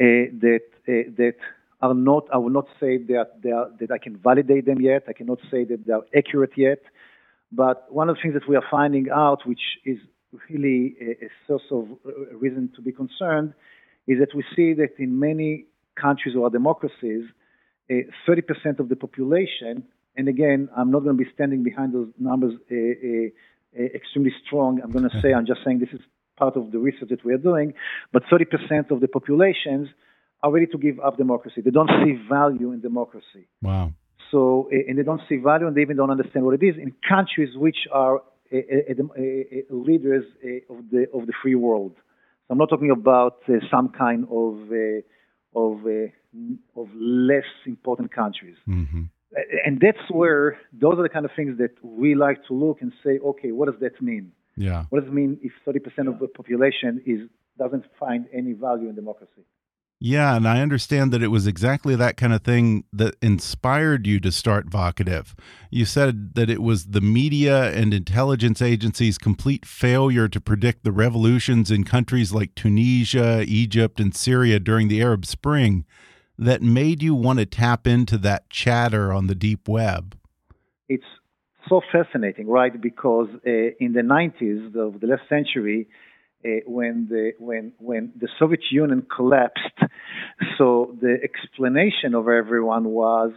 uh, 0.00 0.28
that 0.44 0.66
uh, 0.86 1.08
that 1.16 1.36
are 1.80 1.94
not. 1.94 2.26
I 2.32 2.36
will 2.36 2.50
not 2.50 2.66
say 2.78 2.98
that 2.98 3.40
they 3.42 3.50
are, 3.50 3.68
that 3.80 3.90
I 3.90 3.98
can 3.98 4.18
validate 4.18 4.66
them 4.66 4.80
yet. 4.80 5.04
I 5.08 5.14
cannot 5.14 5.38
say 5.50 5.64
that 5.64 5.86
they 5.86 5.92
are 5.92 6.04
accurate 6.14 6.52
yet. 6.56 6.80
But 7.50 7.86
one 7.90 8.10
of 8.10 8.16
the 8.16 8.22
things 8.22 8.34
that 8.34 8.46
we 8.48 8.56
are 8.56 8.64
finding 8.70 9.08
out, 9.10 9.46
which 9.46 9.62
is 9.86 9.98
really 10.50 10.96
a, 11.00 11.26
a 11.26 11.28
source 11.46 11.62
of 11.70 11.88
uh, 12.06 12.36
reason 12.36 12.70
to 12.76 12.82
be 12.82 12.92
concerned, 12.92 13.54
is 14.06 14.18
that 14.18 14.34
we 14.34 14.44
see 14.54 14.74
that 14.74 14.98
in 14.98 15.18
many 15.18 15.66
countries 16.00 16.34
or 16.36 16.50
democracies 16.50 17.24
30% 17.90 18.78
of 18.78 18.88
the 18.88 18.96
population, 18.96 19.84
and 20.16 20.28
again, 20.28 20.68
I'm 20.76 20.90
not 20.90 21.02
going 21.04 21.16
to 21.16 21.24
be 21.24 21.30
standing 21.34 21.62
behind 21.62 21.92
those 21.92 22.08
numbers 22.18 22.54
uh, 22.70 22.74
uh, 22.74 23.78
uh, 23.78 23.86
extremely 23.94 24.32
strong. 24.46 24.80
I'm 24.82 24.90
going 24.90 25.08
to 25.08 25.20
say, 25.20 25.34
I'm 25.34 25.46
just 25.46 25.60
saying 25.64 25.80
this 25.80 25.92
is 25.92 26.00
part 26.36 26.56
of 26.56 26.72
the 26.72 26.78
research 26.78 27.10
that 27.10 27.24
we 27.24 27.32
are 27.34 27.38
doing, 27.38 27.74
but 28.12 28.22
30% 28.24 28.90
of 28.90 29.00
the 29.00 29.08
populations 29.08 29.88
are 30.42 30.50
ready 30.50 30.66
to 30.66 30.78
give 30.78 30.98
up 31.00 31.16
democracy. 31.16 31.60
They 31.60 31.70
don't 31.70 31.90
see 32.04 32.18
value 32.28 32.72
in 32.72 32.80
democracy. 32.80 33.48
Wow. 33.62 33.92
So, 34.30 34.68
and 34.70 34.98
they 34.98 35.02
don't 35.02 35.20
see 35.28 35.36
value 35.36 35.66
and 35.66 35.76
they 35.76 35.82
even 35.82 35.96
don't 35.96 36.10
understand 36.10 36.44
what 36.44 36.54
it 36.54 36.66
is 36.66 36.74
in 36.76 36.92
countries 37.08 37.50
which 37.56 37.86
are 37.92 38.22
leaders 39.70 40.24
of 40.70 40.90
the 40.90 41.06
of 41.12 41.26
the 41.26 41.32
free 41.42 41.54
world. 41.54 41.94
So 42.46 42.52
I'm 42.52 42.58
not 42.58 42.68
talking 42.68 42.90
about 42.90 43.38
uh, 43.48 43.54
some 43.70 43.88
kind 43.88 44.26
of 44.30 44.70
uh, 44.70 45.58
of 45.58 45.86
uh, 45.86 46.80
of 46.80 46.88
less 46.94 47.50
important 47.66 48.12
countries. 48.12 48.56
Mm-hmm. 48.68 49.02
And 49.66 49.80
that's 49.80 50.10
where 50.10 50.58
those 50.72 50.98
are 50.98 51.02
the 51.02 51.08
kind 51.08 51.24
of 51.24 51.32
things 51.34 51.58
that 51.58 51.72
we 51.82 52.14
like 52.14 52.44
to 52.46 52.54
look 52.54 52.80
and 52.82 52.92
say, 53.04 53.18
okay, 53.18 53.50
what 53.50 53.66
does 53.66 53.80
that 53.80 54.00
mean? 54.00 54.32
Yeah. 54.56 54.84
What 54.90 55.00
does 55.00 55.08
it 55.08 55.14
mean 55.14 55.38
if 55.42 55.52
30% 55.66 56.06
of 56.06 56.20
the 56.20 56.28
population 56.28 57.02
is 57.04 57.28
doesn't 57.58 57.84
find 57.98 58.26
any 58.32 58.52
value 58.52 58.88
in 58.88 58.94
democracy? 58.94 59.44
Yeah, 60.00 60.36
and 60.36 60.46
I 60.46 60.60
understand 60.60 61.12
that 61.12 61.22
it 61.22 61.28
was 61.28 61.46
exactly 61.46 61.96
that 61.96 62.16
kind 62.16 62.32
of 62.32 62.42
thing 62.42 62.84
that 62.92 63.14
inspired 63.22 64.06
you 64.06 64.20
to 64.20 64.30
start 64.30 64.68
Vocativ. 64.68 65.34
You 65.70 65.84
said 65.86 66.34
that 66.34 66.50
it 66.50 66.62
was 66.62 66.86
the 66.86 67.00
media 67.00 67.72
and 67.72 67.94
intelligence 67.94 68.60
agencies' 68.60 69.16
complete 69.16 69.64
failure 69.64 70.28
to 70.28 70.40
predict 70.40 70.84
the 70.84 70.92
revolutions 70.92 71.70
in 71.70 71.84
countries 71.84 72.32
like 72.32 72.54
Tunisia, 72.54 73.44
Egypt, 73.46 73.98
and 73.98 74.14
Syria 74.14 74.58
during 74.58 74.88
the 74.88 75.00
Arab 75.00 75.24
Spring 75.24 75.86
that 76.38 76.62
made 76.62 77.02
you 77.02 77.14
want 77.14 77.38
to 77.38 77.46
tap 77.46 77.86
into 77.86 78.18
that 78.18 78.50
chatter 78.50 79.12
on 79.12 79.26
the 79.26 79.34
deep 79.34 79.68
web? 79.68 80.18
It's 80.88 81.04
so 81.68 81.80
fascinating, 81.92 82.48
right? 82.48 82.78
Because 82.78 83.28
uh, 83.46 83.50
in 83.80 83.92
the 83.92 84.02
90s 84.02 84.74
of 84.76 85.00
the 85.00 85.06
last 85.06 85.28
century, 85.28 85.88
uh, 86.44 86.48
when 86.66 87.06
the 87.08 87.32
when 87.38 87.72
when 87.78 88.12
the 88.20 88.28
Soviet 88.38 88.60
Union 88.70 89.06
collapsed, 89.14 89.78
so 90.58 90.96
the 91.00 91.18
explanation 91.22 92.14
of 92.14 92.28
everyone 92.28 92.84
was, 92.84 93.32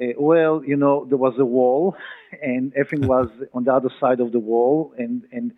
uh, 0.00 0.06
well, 0.18 0.62
you 0.64 0.76
know, 0.76 1.06
there 1.08 1.18
was 1.18 1.34
a 1.38 1.44
wall, 1.44 1.96
and 2.42 2.72
everything 2.74 3.06
was 3.06 3.28
on 3.52 3.64
the 3.64 3.72
other 3.72 3.90
side 4.00 4.20
of 4.20 4.32
the 4.32 4.38
wall, 4.38 4.92
and 4.98 5.22
and 5.32 5.52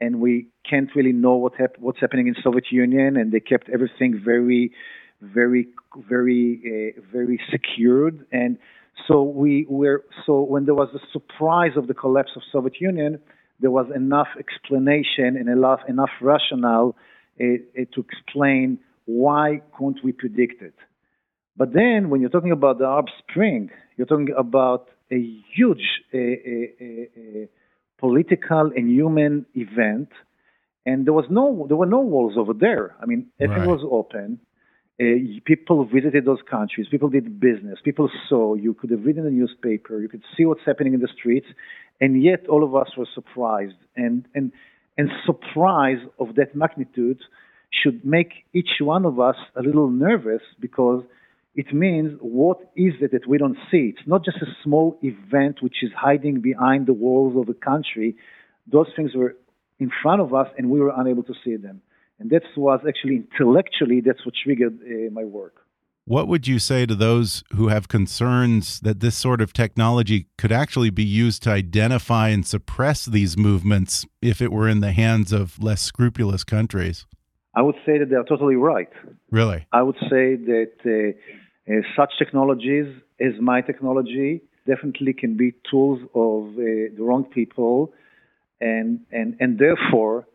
and 0.00 0.20
we 0.20 0.46
can't 0.68 0.90
really 0.94 1.12
know 1.12 1.34
what 1.34 1.54
hap- 1.56 1.78
what's 1.78 2.00
happening 2.00 2.28
in 2.28 2.36
Soviet 2.42 2.70
Union, 2.70 3.16
and 3.16 3.32
they 3.32 3.40
kept 3.40 3.68
everything 3.68 4.20
very 4.24 4.72
very 5.20 5.66
very 6.08 6.94
uh, 6.96 7.00
very 7.12 7.40
secured. 7.50 8.24
And 8.30 8.58
so 9.06 9.22
we 9.22 9.66
were 9.68 10.04
so 10.24 10.40
when 10.40 10.66
there 10.66 10.74
was 10.74 10.90
the 10.92 11.00
surprise 11.12 11.72
of 11.76 11.88
the 11.88 11.94
collapse 11.94 12.32
of 12.36 12.42
Soviet 12.52 12.80
Union 12.80 13.18
there 13.60 13.70
was 13.70 13.86
enough 13.94 14.28
explanation 14.38 15.36
and 15.36 15.48
enough 15.48 15.80
enough 15.88 16.10
rationale 16.20 16.96
uh, 17.40 17.44
uh, 17.44 17.84
to 17.94 18.04
explain 18.08 18.78
why 19.06 19.60
couldn't 19.76 20.04
we 20.04 20.12
predict 20.12 20.62
it. 20.62 20.74
But 21.56 21.72
then 21.72 22.10
when 22.10 22.20
you're 22.20 22.30
talking 22.30 22.52
about 22.52 22.78
the 22.78 22.86
Arab 22.86 23.06
Spring 23.18 23.70
you're 23.96 24.06
talking 24.06 24.32
about 24.36 24.88
a 25.10 25.20
huge 25.54 25.86
political 27.98 28.70
and 28.76 28.88
human 28.88 29.44
event 29.54 30.10
and 30.86 31.04
there 31.04 31.12
was 31.12 31.26
no 31.28 31.66
there 31.68 31.76
were 31.76 31.86
no 31.86 32.00
walls 32.00 32.34
over 32.38 32.54
there. 32.54 32.94
I 33.02 33.06
mean 33.06 33.26
everything 33.40 33.68
right. 33.68 33.76
was 33.76 33.84
open 33.90 34.40
uh, 35.00 35.04
people 35.44 35.84
visited 35.84 36.24
those 36.24 36.40
countries. 36.50 36.88
People 36.90 37.08
did 37.08 37.38
business. 37.38 37.78
People 37.84 38.10
saw. 38.28 38.54
You 38.54 38.74
could 38.74 38.90
have 38.90 39.04
read 39.04 39.16
in 39.16 39.24
the 39.24 39.30
newspaper. 39.30 40.00
You 40.00 40.08
could 40.08 40.24
see 40.36 40.44
what's 40.44 40.62
happening 40.66 40.94
in 40.94 41.00
the 41.00 41.08
streets, 41.16 41.46
and 42.00 42.20
yet 42.22 42.46
all 42.48 42.64
of 42.64 42.74
us 42.74 42.90
were 42.96 43.06
surprised. 43.14 43.76
And 43.96 44.26
and 44.34 44.52
and 44.96 45.10
surprise 45.24 45.98
of 46.18 46.34
that 46.34 46.56
magnitude 46.56 47.20
should 47.70 48.04
make 48.04 48.44
each 48.52 48.80
one 48.80 49.04
of 49.04 49.20
us 49.20 49.36
a 49.54 49.62
little 49.62 49.88
nervous 49.88 50.42
because 50.58 51.04
it 51.54 51.72
means 51.72 52.18
what 52.20 52.58
is 52.76 52.94
it 53.00 53.12
that 53.12 53.26
we 53.28 53.38
don't 53.38 53.58
see? 53.70 53.92
It's 53.96 54.06
not 54.06 54.24
just 54.24 54.38
a 54.38 54.46
small 54.64 54.98
event 55.02 55.62
which 55.62 55.82
is 55.82 55.90
hiding 55.96 56.40
behind 56.40 56.86
the 56.86 56.92
walls 56.92 57.36
of 57.36 57.48
a 57.48 57.54
country. 57.54 58.16
Those 58.70 58.88
things 58.96 59.12
were 59.14 59.36
in 59.78 59.90
front 60.02 60.20
of 60.20 60.34
us, 60.34 60.48
and 60.56 60.70
we 60.70 60.80
were 60.80 60.92
unable 60.96 61.22
to 61.22 61.34
see 61.44 61.56
them. 61.56 61.82
And 62.18 62.30
that 62.30 62.42
was 62.56 62.80
actually 62.86 63.16
intellectually, 63.16 64.00
that's 64.00 64.24
what 64.26 64.34
triggered 64.42 64.78
uh, 64.82 65.10
my 65.12 65.24
work. 65.24 65.64
What 66.04 66.26
would 66.26 66.48
you 66.48 66.58
say 66.58 66.86
to 66.86 66.94
those 66.94 67.44
who 67.54 67.68
have 67.68 67.88
concerns 67.88 68.80
that 68.80 69.00
this 69.00 69.14
sort 69.14 69.42
of 69.42 69.52
technology 69.52 70.26
could 70.38 70.50
actually 70.50 70.88
be 70.88 71.04
used 71.04 71.42
to 71.42 71.50
identify 71.50 72.28
and 72.28 72.46
suppress 72.46 73.04
these 73.04 73.36
movements 73.36 74.06
if 74.22 74.40
it 74.40 74.50
were 74.50 74.68
in 74.68 74.80
the 74.80 74.92
hands 74.92 75.32
of 75.32 75.62
less 75.62 75.82
scrupulous 75.82 76.44
countries? 76.44 77.06
I 77.54 77.60
would 77.60 77.74
say 77.84 77.98
that 77.98 78.08
they 78.08 78.16
are 78.16 78.24
totally 78.24 78.56
right. 78.56 78.88
Really? 79.30 79.66
I 79.72 79.82
would 79.82 79.98
say 80.08 80.36
that 80.36 80.72
uh, 80.86 81.72
uh, 81.72 81.80
such 81.94 82.12
technologies 82.18 82.86
as 83.20 83.34
my 83.40 83.60
technology 83.60 84.40
definitely 84.66 85.12
can 85.12 85.36
be 85.36 85.52
tools 85.70 86.00
of 86.14 86.54
uh, 86.54 86.94
the 86.96 87.00
wrong 87.00 87.24
people, 87.24 87.92
and 88.60 89.00
and 89.12 89.36
and 89.40 89.58
therefore 89.58 90.26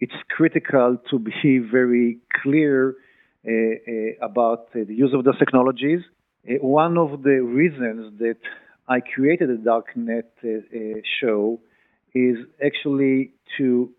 it's 0.00 0.14
critical 0.30 0.98
to 1.10 1.18
be 1.18 1.58
very 1.58 2.18
clear 2.42 2.94
uh, 3.46 3.50
uh, 3.50 4.26
about 4.26 4.68
uh, 4.74 4.80
the 4.86 4.94
use 4.94 5.12
of 5.14 5.24
those 5.24 5.38
technologies. 5.38 6.00
Uh, 6.48 6.54
one 6.60 6.98
of 6.98 7.22
the 7.22 7.42
reasons 7.42 8.18
that 8.18 8.38
I 8.88 9.00
created 9.00 9.48
the 9.48 9.62
Darknet 9.70 10.24
uh, 10.44 10.48
uh, 10.48 11.00
show 11.20 11.60
is 12.14 12.36
actually 12.64 13.32
to 13.58 13.90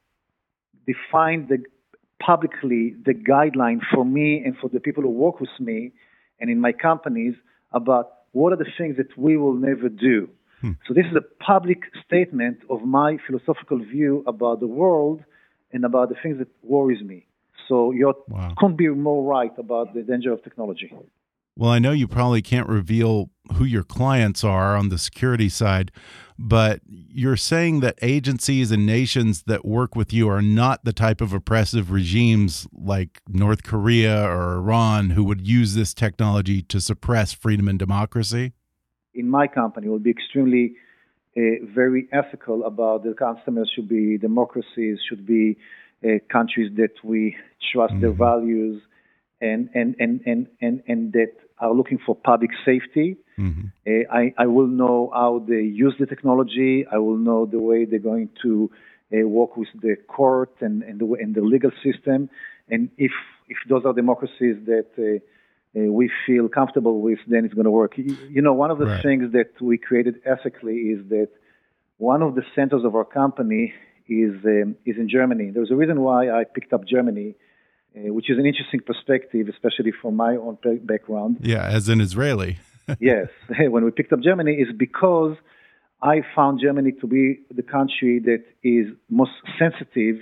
define 0.86 1.48
the 1.48 1.64
publicly 2.20 2.96
the 3.06 3.14
guideline 3.14 3.80
for 3.94 4.04
me 4.04 4.42
and 4.44 4.56
for 4.58 4.70
the 4.70 4.80
people 4.80 5.04
who 5.04 5.10
work 5.10 5.40
with 5.40 5.50
me 5.60 5.92
and 6.40 6.50
in 6.50 6.60
my 6.60 6.72
companies 6.72 7.36
about 7.72 8.12
what 8.32 8.54
are 8.54 8.56
the 8.56 8.72
things 8.78 8.98
that 8.98 9.16
we 9.18 9.38
will 9.38 9.54
never 9.54 9.90
do. 9.90 10.30
Hmm. 10.62 10.72
So 10.88 10.94
this 10.94 11.06
is 11.06 11.16
a 11.16 11.44
public 11.44 11.80
statement 12.06 12.60
of 12.70 12.82
my 12.82 13.18
philosophical 13.28 13.78
view 13.78 14.24
about 14.26 14.60
the 14.60 14.68
world 14.68 15.24
and 15.72 15.86
about 15.86 16.10
the 16.10 16.16
things 16.22 16.38
that 16.40 16.48
worries 16.64 17.04
me. 17.04 17.26
So 17.68 17.92
you 17.92 18.14
wow. 18.30 18.54
couldn't 18.58 18.78
be 18.78 18.88
more 18.88 19.24
right 19.24 19.52
about 19.58 19.94
the 19.94 20.02
danger 20.02 20.32
of 20.32 20.44
technology. 20.44 20.92
Well, 21.58 21.72
I 21.72 21.80
know 21.80 21.92
you 21.92 22.08
probably 22.08 22.44
can't 22.44 22.70
reveal 22.70 23.32
who 23.56 23.66
your 23.66 23.84
clients 23.84 24.44
are 24.44 24.76
on 24.76 24.90
the 24.90 25.00
security 25.00 25.50
side, 25.50 25.92
but 26.38 26.82
you're 26.86 27.36
saying 27.36 27.80
that 27.80 27.98
agencies 28.04 28.72
and 28.72 28.86
nations 28.86 29.44
that 29.48 29.66
work 29.66 29.96
with 29.96 30.14
you 30.14 30.30
are 30.30 30.42
not 30.42 30.86
the 30.86 30.94
type 30.94 31.20
of 31.20 31.34
oppressive 31.34 31.90
regimes 31.90 32.68
like 32.72 33.22
North 33.28 33.64
Korea 33.64 34.24
or 34.30 34.58
Iran 34.58 35.12
who 35.12 35.24
would 35.24 35.48
use 35.48 35.74
this 35.74 35.96
technology 35.96 36.62
to 36.62 36.80
suppress 36.80 37.34
freedom 37.34 37.68
and 37.68 37.80
democracy? 37.80 38.54
In 39.16 39.28
my 39.28 39.48
company, 39.48 39.88
it 39.88 39.90
will 39.90 39.98
be 39.98 40.12
extremely 40.12 40.76
very 41.74 42.08
ethical 42.12 42.66
about 42.66 43.04
the 43.04 43.14
customers 43.14 43.72
should 43.74 43.88
be 43.88 44.18
democracies, 44.18 44.98
should 45.08 45.26
be 45.26 45.58
uh, 46.04 46.08
countries 46.32 46.72
that 46.78 46.96
we 47.04 47.36
trust 47.72 47.94
mm-hmm. 47.94 48.02
their 48.02 48.12
values 48.12 48.82
and, 49.42 49.70
and, 49.74 49.96
and, 50.00 50.22
and, 50.26 50.48
and, 50.62 50.84
and 50.88 51.14
that 51.14 51.34
are 51.60 51.74
looking 51.74 52.00
for 52.06 52.16
public 52.16 52.52
safety. 52.66 53.18
Mm-hmm. 53.38 53.68
Uh, 53.88 54.14
I, 54.22 54.34
I 54.38 54.48
will 54.48 54.68
know 54.68 55.12
how 55.14 55.44
they 55.48 55.62
use 55.62 55.96
the 56.00 56.06
technology. 56.06 56.86
I 56.92 56.98
will 56.98 57.18
know 57.18 57.46
the 57.46 57.60
way 57.60 57.86
they're 57.86 58.00
going 58.00 58.30
to 58.44 58.72
uh, 59.14 59.28
work 59.28 59.58
with 59.58 59.70
the 59.82 59.96
court 60.08 60.54
and, 60.60 60.84
and, 60.84 61.00
the, 61.00 61.06
and 61.20 61.36
the 61.36 61.42
legal 61.42 61.72
system. 61.84 62.30
And 62.70 62.90
if, 62.98 63.12
if 63.48 63.58
those 63.70 63.84
are 63.86 63.94
democracies 63.94 64.58
that 64.66 64.88
uh, 64.98 65.20
uh, 65.78 65.92
we 65.92 66.10
feel 66.26 66.50
comfortable 66.50 67.02
with, 67.02 67.20
then 67.28 67.46
it's 67.46 67.54
going 67.54 67.66
to 67.66 67.72
work. 67.72 67.94
You 67.98 68.42
know, 68.42 68.54
one 68.54 68.72
of 68.72 68.80
the 68.80 68.86
right. 68.86 69.04
things 69.04 69.32
that 69.34 69.62
we 69.62 69.78
created 69.78 70.16
ethically 70.26 70.76
is 70.76 71.08
that 71.10 71.30
one 71.98 72.22
of 72.22 72.36
the 72.36 72.44
centers 72.56 72.84
of 72.84 72.96
our 72.96 73.06
company 73.06 73.74
is 74.08 74.34
um, 74.46 74.76
is 74.86 74.96
in 74.98 75.10
Germany. 75.10 75.52
There's 75.54 75.72
a 75.72 75.76
reason 75.76 76.02
why 76.02 76.30
I 76.30 76.46
picked 76.46 76.74
up 76.74 76.86
Germany, 76.86 77.36
uh, 77.96 78.14
which 78.14 78.30
is 78.30 78.38
an 78.38 78.46
interesting 78.46 78.80
perspective, 78.80 79.48
especially 79.50 79.92
from 80.02 80.16
my 80.16 80.36
own 80.36 80.58
background. 80.84 81.38
Yeah, 81.42 81.66
as 81.66 81.90
an 81.90 82.02
Israeli. 82.02 82.58
yes, 83.00 83.28
when 83.60 83.84
we 83.84 83.92
picked 83.92 84.14
up 84.14 84.22
Germany 84.22 84.54
is 84.54 84.70
because 84.76 85.36
I 86.02 86.22
found 86.36 86.62
Germany 86.62 86.94
to 87.02 87.08
be 87.08 87.40
the 87.54 87.64
country 87.64 88.20
that 88.20 88.44
is 88.64 88.88
most 89.10 89.32
sensitive 89.60 90.18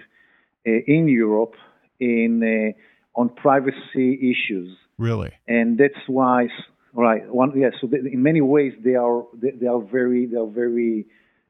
uh, 0.68 0.72
in 0.88 1.08
Europe 1.08 1.56
in 2.00 2.32
uh, 2.44 3.20
on 3.20 3.30
privacy 3.30 4.32
issues. 4.32 4.76
Really? 4.98 5.32
And 5.48 5.78
that's 5.78 6.08
why, 6.08 6.48
right? 6.94 7.28
One, 7.34 7.58
yeah. 7.58 7.70
So 7.82 7.88
they, 7.88 7.98
in 7.98 8.24
many 8.24 8.42
ways, 8.42 8.74
they 8.84 8.96
are 8.96 9.24
they, 9.34 9.52
they 9.52 9.68
are 9.68 9.82
very 9.82 10.26
they 10.26 10.38
are 10.38 10.48
very 10.48 11.06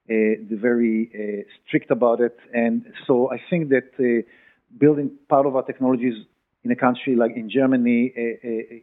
uh, 0.10 0.42
they're 0.48 0.60
very 0.60 1.10
uh, 1.14 1.44
strict 1.68 1.92
about 1.92 2.22
it. 2.22 2.38
And 2.54 2.86
so 3.06 3.32
I 3.32 3.38
think 3.50 3.70
that 3.70 3.90
uh, 4.00 4.28
building 4.78 5.12
part 5.30 5.46
of 5.46 5.56
our 5.56 5.64
technologies 5.64 6.16
in 6.64 6.72
a 6.72 6.76
country 6.76 7.16
like 7.16 7.36
in 7.36 7.50
Germany 7.50 8.12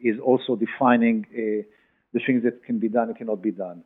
is 0.05 0.21
also 0.21 0.55
defining 0.55 1.27
the 2.13 2.21
things 2.25 2.45
that 2.45 2.63
can 2.65 2.79
be 2.79 2.89
done 2.89 3.09
and 3.09 3.17
cannot 3.17 3.43
be 3.43 3.51
done. 3.51 3.83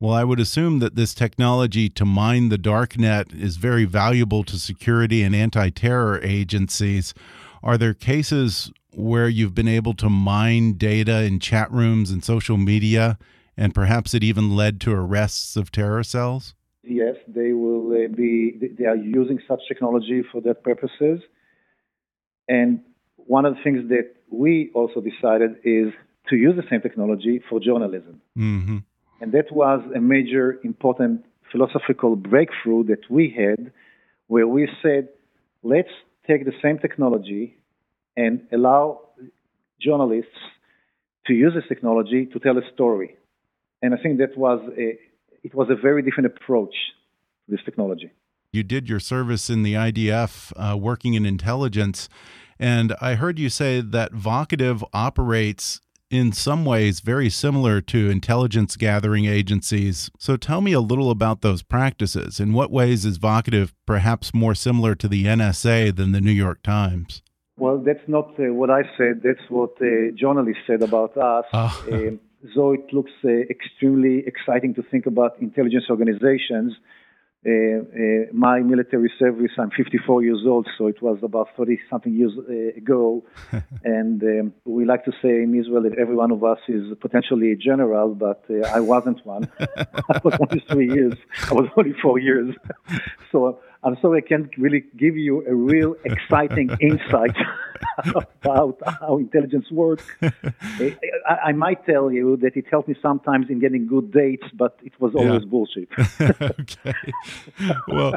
Well, 0.00 0.12
I 0.12 0.24
would 0.24 0.40
assume 0.40 0.80
that 0.80 0.96
this 0.96 1.14
technology 1.14 1.88
to 1.90 2.04
mine 2.04 2.48
the 2.48 2.58
dark 2.58 2.98
net 2.98 3.32
is 3.32 3.56
very 3.56 3.84
valuable 3.84 4.44
to 4.44 4.58
security 4.58 5.22
and 5.22 5.34
anti 5.34 5.70
terror 5.70 6.20
agencies. 6.22 7.14
Are 7.62 7.78
there 7.78 7.94
cases 7.94 8.72
where 8.96 9.28
you've 9.28 9.54
been 9.54 9.68
able 9.68 9.94
to 9.94 10.08
mine 10.08 10.74
data 10.74 11.22
in 11.22 11.40
chat 11.40 11.70
rooms 11.70 12.10
and 12.10 12.24
social 12.24 12.56
media, 12.56 13.18
and 13.56 13.74
perhaps 13.74 14.14
it 14.14 14.24
even 14.24 14.56
led 14.56 14.80
to 14.82 14.92
arrests 14.92 15.56
of 15.56 15.70
terror 15.70 16.02
cells? 16.02 16.54
Yes, 16.82 17.16
they 17.26 17.52
will 17.52 17.92
uh, 17.92 18.08
be. 18.08 18.58
They 18.78 18.84
are 18.84 18.96
using 18.96 19.38
such 19.48 19.60
technology 19.68 20.22
for 20.30 20.40
that 20.42 20.62
purposes. 20.62 21.20
And 22.48 22.80
one 23.16 23.46
of 23.46 23.54
the 23.54 23.62
things 23.62 23.88
that 23.88 24.14
we 24.30 24.70
also 24.74 25.00
decided 25.00 25.52
is 25.64 25.92
to 26.28 26.36
use 26.36 26.56
the 26.56 26.64
same 26.68 26.82
technology 26.82 27.40
for 27.48 27.60
journalism. 27.60 28.20
Mm-hmm. 28.36 28.78
And 29.20 29.32
that 29.32 29.50
was 29.52 29.80
a 29.94 30.00
major 30.00 30.60
important 30.62 31.24
philosophical 31.50 32.16
breakthrough 32.16 32.84
that 32.84 33.08
we 33.08 33.30
had, 33.30 33.72
where 34.26 34.46
we 34.46 34.68
said, 34.82 35.08
let's 35.62 35.88
take 36.26 36.44
the 36.44 36.52
same 36.62 36.78
technology 36.78 37.56
and 38.16 38.42
allow 38.52 39.00
journalists 39.80 40.30
to 41.26 41.32
use 41.32 41.52
this 41.54 41.64
technology 41.68 42.26
to 42.32 42.38
tell 42.38 42.56
a 42.58 42.62
story. 42.72 43.16
And 43.82 43.94
I 43.94 43.98
think 44.02 44.18
that 44.18 44.36
was 44.36 44.60
a, 44.78 44.98
it 45.42 45.54
was 45.54 45.68
a 45.70 45.76
very 45.76 46.02
different 46.02 46.26
approach 46.26 46.74
to 47.46 47.52
this 47.52 47.60
technology. 47.64 48.10
You 48.52 48.62
did 48.62 48.88
your 48.88 49.00
service 49.00 49.50
in 49.50 49.62
the 49.62 49.74
IDF 49.74 50.52
uh, 50.56 50.76
working 50.76 51.14
in 51.14 51.26
intelligence, 51.26 52.08
and 52.58 52.94
I 53.00 53.14
heard 53.14 53.38
you 53.38 53.48
say 53.48 53.80
that 53.80 54.12
Vocativ 54.12 54.84
operates 54.92 55.80
in 56.10 56.32
some 56.32 56.64
ways 56.64 57.00
very 57.00 57.28
similar 57.28 57.80
to 57.80 58.10
intelligence 58.10 58.76
gathering 58.76 59.24
agencies. 59.24 60.10
So 60.18 60.36
tell 60.36 60.60
me 60.60 60.72
a 60.72 60.80
little 60.80 61.10
about 61.10 61.40
those 61.40 61.62
practices. 61.62 62.38
In 62.38 62.52
what 62.52 62.70
ways 62.70 63.04
is 63.04 63.18
Vocativ 63.18 63.72
perhaps 63.84 64.32
more 64.32 64.54
similar 64.54 64.94
to 64.94 65.08
the 65.08 65.24
NSA 65.24 65.96
than 65.96 66.12
the 66.12 66.20
New 66.20 66.30
York 66.30 66.62
Times? 66.62 67.22
Well, 67.56 67.78
that's 67.78 68.06
not 68.08 68.30
uh, 68.38 68.52
what 68.52 68.70
I 68.70 68.82
said. 68.98 69.22
That's 69.22 69.48
what 69.48 69.72
uh, 69.80 70.10
journalists 70.16 70.62
said 70.66 70.82
about 70.82 71.16
us. 71.16 71.44
Oh. 71.52 71.84
Um, 71.92 72.20
though 72.54 72.72
it 72.72 72.92
looks 72.92 73.12
uh, 73.24 73.28
extremely 73.48 74.24
exciting 74.26 74.74
to 74.74 74.82
think 74.82 75.06
about 75.06 75.38
intelligence 75.40 75.84
organizations, 75.88 76.74
uh, 77.46 77.50
uh, 77.50 78.24
my 78.32 78.60
military 78.60 79.12
service, 79.18 79.50
I'm 79.58 79.70
54 79.70 80.22
years 80.22 80.44
old, 80.46 80.66
so 80.78 80.86
it 80.86 81.02
was 81.02 81.18
about 81.22 81.48
30 81.58 81.78
something 81.90 82.14
years 82.14 82.32
uh, 82.38 82.78
ago. 82.78 83.22
and 83.84 84.22
um, 84.22 84.54
we 84.64 84.86
like 84.86 85.04
to 85.04 85.12
say 85.20 85.42
in 85.42 85.54
Israel 85.54 85.82
that 85.82 85.98
every 85.98 86.16
one 86.16 86.30
of 86.30 86.42
us 86.42 86.58
is 86.68 86.84
potentially 87.00 87.52
a 87.52 87.56
general, 87.56 88.14
but 88.14 88.42
uh, 88.48 88.66
I 88.68 88.80
wasn't 88.80 89.24
one. 89.26 89.50
I 89.60 90.20
was 90.24 90.34
only 90.40 90.64
three 90.70 90.90
years. 90.90 91.14
I 91.50 91.54
was 91.54 91.68
only 91.76 91.92
four 92.00 92.18
years. 92.18 92.54
so 93.30 93.60
I'm 93.84 93.96
sorry 94.00 94.22
I 94.24 94.26
can't 94.26 94.50
really 94.56 94.84
give 94.96 95.16
you 95.16 95.46
a 95.46 95.54
real 95.54 95.94
exciting 96.04 96.70
insight 96.80 97.36
about 98.14 98.78
how 99.00 99.18
intelligence 99.18 99.70
works. 99.70 100.04
I, 100.22 100.96
I, 101.46 101.52
might 101.52 101.84
tell 101.84 102.10
you 102.10 102.36
that 102.38 102.56
it 102.56 102.64
helped 102.70 102.88
me 102.88 102.94
sometimes 103.02 103.46
in 103.50 103.60
getting 103.60 103.86
good 103.86 104.10
dates, 104.10 104.46
but 104.54 104.78
it 104.82 104.92
was 105.00 105.14
always 105.14 105.42
yeah. 105.42 105.48
bullshit. 105.48 105.88
okay. 106.60 106.94
Well, 107.88 108.14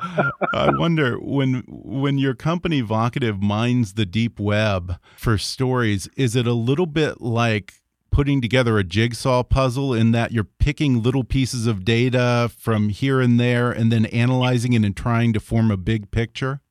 I 0.54 0.72
wonder 0.72 1.18
when 1.20 1.64
when 1.68 2.18
your 2.18 2.34
company 2.34 2.82
Vocativ 2.82 3.42
mines 3.42 3.94
the 3.94 4.06
deep 4.06 4.40
web 4.40 5.00
for 5.18 5.38
stories, 5.38 6.08
is 6.16 6.36
it 6.36 6.48
a 6.48 6.54
little 6.54 6.86
bit 6.86 7.22
like 7.22 7.82
putting 8.12 8.42
together 8.42 8.78
a 8.78 8.84
jigsaw 8.84 9.44
puzzle 9.44 9.94
in 9.94 10.12
that 10.12 10.32
you're 10.32 10.44
picking 10.44 11.02
little 11.02 11.24
pieces 11.24 11.68
of 11.68 11.86
data 11.86 12.50
from 12.58 12.90
here 12.90 13.22
and 13.22 13.40
there 13.40 13.72
and 13.72 13.92
then 13.92 14.06
analyzing 14.08 14.74
it 14.74 14.84
and 14.84 14.96
trying 14.96 15.34
to 15.34 15.40
form 15.40 15.72
a 15.72 15.78
big 15.78 16.12
picture? 16.12 16.62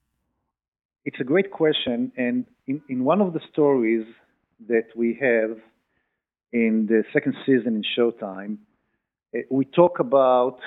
It's 1.05 1.21
a 1.21 1.25
great 1.25 1.51
question. 1.51 2.13
And 2.17 2.47
in, 2.67 2.83
in 2.89 3.05
one 3.05 3.21
of 3.21 3.33
the 3.33 3.41
stories 3.53 4.07
that 4.69 4.87
we 4.97 5.19
have 5.21 5.57
in 6.53 6.87
the 6.89 7.05
second 7.13 7.35
season 7.45 7.77
in 7.77 7.85
Showtime, 7.97 8.59
uh, 9.35 9.41
we 9.51 9.65
talk 9.65 9.99
about 10.01 10.59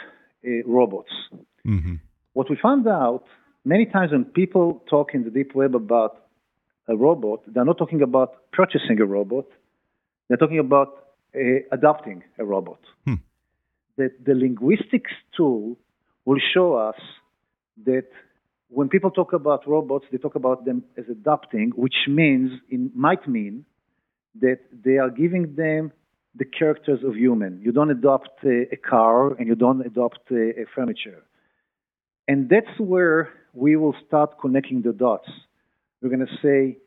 uh, 0.46 0.64
robots. 0.66 1.12
Mm-hmm. 1.68 1.96
What 2.34 2.50
we 2.50 2.58
found 2.62 2.88
out 2.88 3.26
many 3.66 3.86
times 3.86 4.12
when 4.12 4.26
people 4.26 4.84
talk 4.90 5.14
in 5.14 5.24
the 5.24 5.30
deep 5.30 5.56
web 5.56 5.76
about 5.76 6.26
a 6.88 6.96
robot, 6.96 7.42
they're 7.48 7.66
not 7.66 7.78
talking 7.78 8.02
about 8.02 8.52
purchasing 8.52 9.00
a 9.00 9.06
robot, 9.06 9.46
they're 10.30 10.38
talking 10.38 10.60
about 10.60 11.08
uh, 11.36 11.40
adopting 11.72 12.24
a 12.38 12.46
robot. 12.46 12.80
Hmm. 13.06 13.16
That 13.98 14.24
the 14.24 14.36
linguistics 14.36 15.12
tool 15.36 15.78
will 16.24 16.40
show 16.54 16.76
us 16.76 16.96
that 17.86 18.08
when 18.70 18.88
people 18.88 19.10
talk 19.10 19.34
about 19.34 19.68
robots, 19.68 20.06
they 20.12 20.18
talk 20.18 20.36
about 20.36 20.64
them 20.64 20.84
as 20.98 21.06
adopting, 21.10 21.72
which 21.76 21.96
means, 22.08 22.52
it 22.70 22.96
might 22.96 23.28
mean, 23.28 23.66
that 24.40 24.60
they 24.86 24.98
are 24.98 25.10
giving 25.10 25.56
them 25.56 25.92
the 26.36 26.46
characters 26.46 27.00
of 27.04 27.16
human. 27.16 27.60
You 27.64 27.72
don't 27.72 27.90
adopt 27.90 28.44
a, 28.44 28.68
a 28.72 28.78
car 28.78 29.34
and 29.34 29.48
you 29.48 29.56
don't 29.56 29.84
adopt 29.86 30.20
a, 30.32 30.62
a 30.62 30.66
furniture. 30.76 31.24
And 32.28 32.48
that's 32.48 32.80
where 32.80 33.30
we 33.54 33.76
will 33.76 33.96
start 34.06 34.40
connecting 34.40 34.84
the 34.84 34.94
dots. 34.94 35.28
We're 36.02 36.10
going 36.10 36.28
to 36.28 36.38
say, 36.44 36.78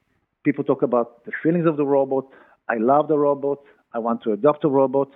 people 0.45 0.63
talk 0.63 0.83
about 0.83 1.25
the 1.25 1.33
feelings 1.43 1.67
of 1.67 1.77
the 1.77 1.85
robot, 1.85 2.27
I 2.73 2.77
love 2.79 3.07
the 3.07 3.19
robot. 3.19 3.59
I 3.93 3.99
want 3.99 4.23
to 4.23 4.33
adopt 4.33 4.65
a 4.65 4.69
robot. 4.69 5.11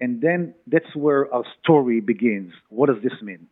And 0.00 0.22
then 0.22 0.54
that's 0.66 0.96
where 0.96 1.32
our 1.32 1.44
story 1.60 2.00
begins. 2.00 2.54
What 2.70 2.86
does 2.86 3.02
this 3.02 3.12
mean? 3.20 3.48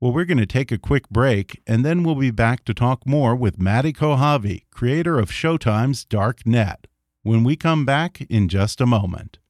Well, 0.00 0.12
we're 0.12 0.24
going 0.24 0.38
to 0.38 0.46
take 0.46 0.70
a 0.70 0.78
quick 0.78 1.08
break, 1.10 1.60
and 1.66 1.84
then 1.84 2.04
we'll 2.04 2.14
be 2.14 2.30
back 2.30 2.64
to 2.66 2.72
talk 2.72 3.04
more 3.04 3.34
with 3.34 3.58
Mati 3.58 3.92
Kochavi, 3.92 4.62
creator 4.70 5.18
of 5.18 5.28
Showtime's 5.28 6.04
Dark 6.04 6.46
Net, 6.46 6.86
when 7.24 7.42
we 7.42 7.56
come 7.56 7.84
back 7.84 8.20
in 8.30 8.48
just 8.48 8.80
a 8.80 8.86
moment. 8.86 9.40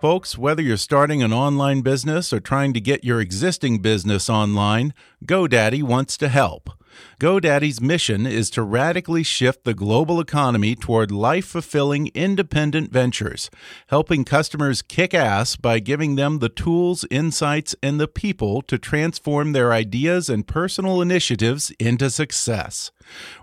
Folks, 0.00 0.38
whether 0.38 0.62
you're 0.62 0.76
starting 0.76 1.20
an 1.20 1.32
online 1.32 1.80
business 1.80 2.32
or 2.32 2.38
trying 2.38 2.72
to 2.74 2.80
get 2.80 3.02
your 3.02 3.20
existing 3.20 3.80
business 3.80 4.30
online, 4.30 4.94
GoDaddy 5.26 5.82
wants 5.82 6.16
to 6.18 6.28
help. 6.28 6.70
GoDaddy's 7.20 7.80
mission 7.80 8.26
is 8.26 8.50
to 8.50 8.62
radically 8.62 9.22
shift 9.22 9.64
the 9.64 9.74
global 9.74 10.20
economy 10.20 10.74
toward 10.74 11.10
life 11.10 11.46
fulfilling 11.46 12.08
independent 12.14 12.92
ventures, 12.92 13.50
helping 13.88 14.24
customers 14.24 14.82
kick 14.82 15.12
ass 15.12 15.56
by 15.56 15.78
giving 15.78 16.16
them 16.16 16.38
the 16.38 16.48
tools, 16.48 17.04
insights, 17.10 17.74
and 17.82 18.00
the 18.00 18.08
people 18.08 18.62
to 18.62 18.78
transform 18.78 19.52
their 19.52 19.72
ideas 19.72 20.28
and 20.28 20.46
personal 20.46 21.00
initiatives 21.02 21.70
into 21.78 22.10
success. 22.10 22.90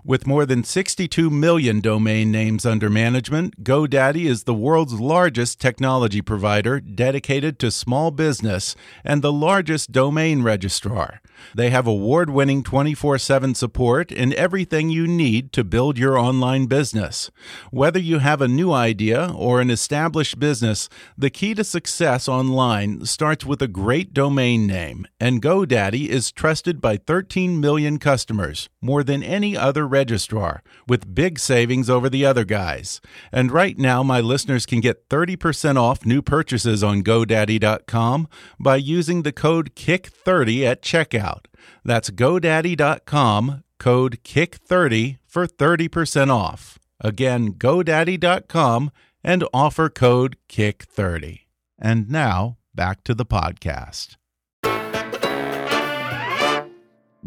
With 0.04 0.26
more 0.26 0.46
than 0.46 0.64
62 0.64 1.30
million 1.30 1.80
domain 1.80 2.30
names 2.30 2.64
under 2.64 2.88
management, 2.88 3.64
GoDaddy 3.64 4.24
is 4.24 4.44
the 4.44 4.54
world's 4.54 5.00
largest 5.00 5.60
technology 5.60 6.22
provider 6.22 6.80
dedicated 6.80 7.58
to 7.58 7.70
small 7.70 8.10
business 8.10 8.74
and 9.04 9.22
the 9.22 9.32
largest 9.32 9.92
domain 9.92 10.42
registrar. 10.42 11.20
They 11.54 11.70
have 11.70 11.86
award 11.86 12.30
winning 12.30 12.62
24 12.62 13.18
7 13.18 13.54
support 13.54 14.10
and 14.10 14.34
everything 14.34 14.90
you 14.90 15.06
need 15.06 15.52
to 15.52 15.64
build 15.64 15.98
your 15.98 16.18
online 16.18 16.66
business. 16.66 17.30
Whether 17.70 18.00
you 18.00 18.18
have 18.18 18.40
a 18.40 18.48
new 18.48 18.72
idea 18.72 19.32
or 19.34 19.60
an 19.60 19.70
established 19.70 20.38
business, 20.38 20.88
the 21.16 21.30
key 21.30 21.54
to 21.54 21.64
success 21.64 22.28
online 22.28 23.04
starts 23.04 23.44
with 23.44 23.62
a 23.62 23.68
great 23.68 24.12
domain 24.12 24.66
name, 24.66 25.06
and 25.20 25.42
GoDaddy 25.42 26.08
is 26.08 26.32
trusted 26.32 26.80
by 26.80 26.96
13 26.96 27.60
million 27.60 27.98
customers, 27.98 28.68
more 28.80 29.02
than 29.02 29.22
any 29.22 29.56
other 29.58 29.86
registrar, 29.86 30.62
with 30.86 31.14
big 31.14 31.38
savings 31.38 31.90
over 31.90 32.08
the 32.08 32.24
other 32.24 32.44
guys. 32.44 33.00
And 33.32 33.50
right 33.50 33.76
now, 33.78 34.02
my 34.02 34.20
listeners 34.20 34.66
can 34.66 34.80
get 34.80 35.08
30% 35.08 35.76
off 35.76 36.06
new 36.06 36.22
purchases 36.22 36.82
on 36.82 37.02
GoDaddy.com 37.02 38.28
by 38.58 38.76
using 38.76 39.22
the 39.22 39.32
code 39.32 39.74
KICK30 39.74 40.64
at 40.64 40.82
checkout. 40.82 41.46
That's 41.84 42.10
GoDaddy.com, 42.10 43.64
code 43.78 44.18
KICK30 44.24 45.18
for 45.26 45.46
30% 45.46 46.30
off. 46.30 46.78
Again, 47.00 47.54
GoDaddy.com 47.54 48.90
and 49.24 49.44
offer 49.52 49.88
code 49.88 50.36
KICK30. 50.48 51.40
And 51.78 52.10
now, 52.10 52.58
back 52.74 53.04
to 53.04 53.14
the 53.14 53.26
podcast. 53.26 54.17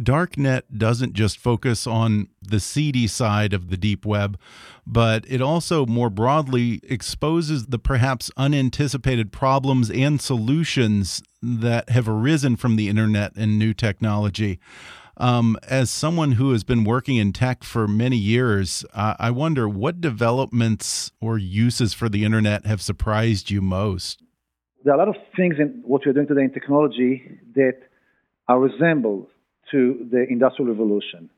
Darknet 0.04 0.64
doesn't 0.78 1.14
just 1.14 1.38
focus 1.38 1.86
on 1.86 2.28
the 2.42 2.60
seedy 2.60 3.08
side 3.08 3.54
of 3.54 3.70
the 3.70 3.78
deep 3.78 4.06
web, 4.06 4.40
but 4.86 5.26
it 5.28 5.42
also 5.42 5.86
more 5.86 6.10
broadly 6.10 6.80
exposes 6.84 7.68
the 7.68 7.80
perhaps 7.80 8.32
unanticipated 8.36 9.32
problems 9.32 9.90
and 9.92 10.22
solutions 10.22 11.22
that 11.42 11.90
have 11.90 12.08
arisen 12.10 12.56
from 12.56 12.76
the 12.76 12.90
internet 12.90 13.36
and 13.36 13.58
new 13.58 13.74
technology. 13.74 14.60
Um, 15.18 15.58
as 15.68 15.92
someone 15.92 16.34
who 16.34 16.52
has 16.52 16.64
been 16.64 16.84
working 16.84 17.18
in 17.18 17.32
tech 17.32 17.64
for 17.64 17.88
many 17.88 18.18
years, 18.18 18.84
uh, 18.94 19.16
I 19.20 19.30
wonder 19.30 19.70
what 19.70 20.02
developments 20.02 21.12
or 21.22 21.38
uses 21.38 21.94
for 21.94 22.10
the 22.10 22.26
internet 22.26 22.66
have 22.66 22.82
surprised 22.82 23.52
you 23.52 23.62
most? 23.62 24.24
There 24.84 24.94
are 24.94 24.96
a 24.96 25.06
lot 25.06 25.16
of 25.16 25.22
things 25.36 25.58
in 25.60 25.84
what 25.86 26.02
we're 26.06 26.14
doing 26.14 26.28
today 26.28 26.44
in 26.44 26.52
technology 26.52 27.40
that 27.54 27.78
are 28.48 28.60
resembled 28.60 29.28
to 29.72 30.08
the 30.12 30.26
Industrial 30.30 30.70
Revolution. 30.72 31.30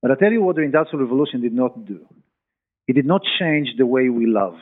But 0.00 0.10
I'll 0.10 0.16
tell 0.16 0.32
you 0.32 0.42
what 0.42 0.56
the 0.56 0.62
Industrial 0.62 1.04
Revolution 1.04 1.40
did 1.40 1.52
not 1.52 1.84
do. 1.84 2.06
It 2.86 2.94
did 2.94 3.06
not 3.06 3.22
change 3.38 3.68
the 3.76 3.86
way 3.86 4.08
we 4.08 4.26
love. 4.26 4.56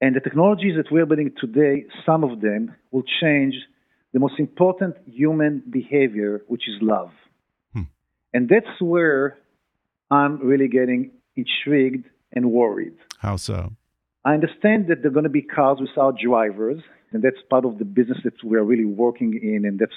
And 0.00 0.14
the 0.14 0.20
technologies 0.20 0.76
that 0.76 0.92
we're 0.92 1.06
building 1.06 1.32
today, 1.40 1.86
some 2.04 2.24
of 2.24 2.40
them 2.40 2.74
will 2.90 3.04
change 3.20 3.54
the 4.12 4.20
most 4.20 4.38
important 4.38 4.96
human 5.06 5.62
behavior, 5.70 6.42
which 6.46 6.68
is 6.68 6.74
love. 6.80 7.10
Hmm. 7.72 7.82
And 8.32 8.48
that's 8.48 8.80
where 8.80 9.38
I'm 10.10 10.38
really 10.38 10.68
getting 10.68 11.10
intrigued 11.36 12.06
and 12.32 12.52
worried. 12.52 12.96
How 13.18 13.36
so? 13.36 13.72
I 14.24 14.34
understand 14.34 14.88
that 14.88 15.02
there 15.02 15.10
are 15.10 15.14
going 15.14 15.24
to 15.24 15.30
be 15.30 15.42
cars 15.42 15.78
without 15.80 16.16
drivers, 16.18 16.82
and 17.12 17.22
that's 17.22 17.36
part 17.50 17.64
of 17.64 17.78
the 17.78 17.84
business 17.84 18.18
that 18.24 18.34
we're 18.42 18.62
really 18.62 18.84
working 18.84 19.38
in, 19.42 19.64
and 19.64 19.78
that's 19.78 19.92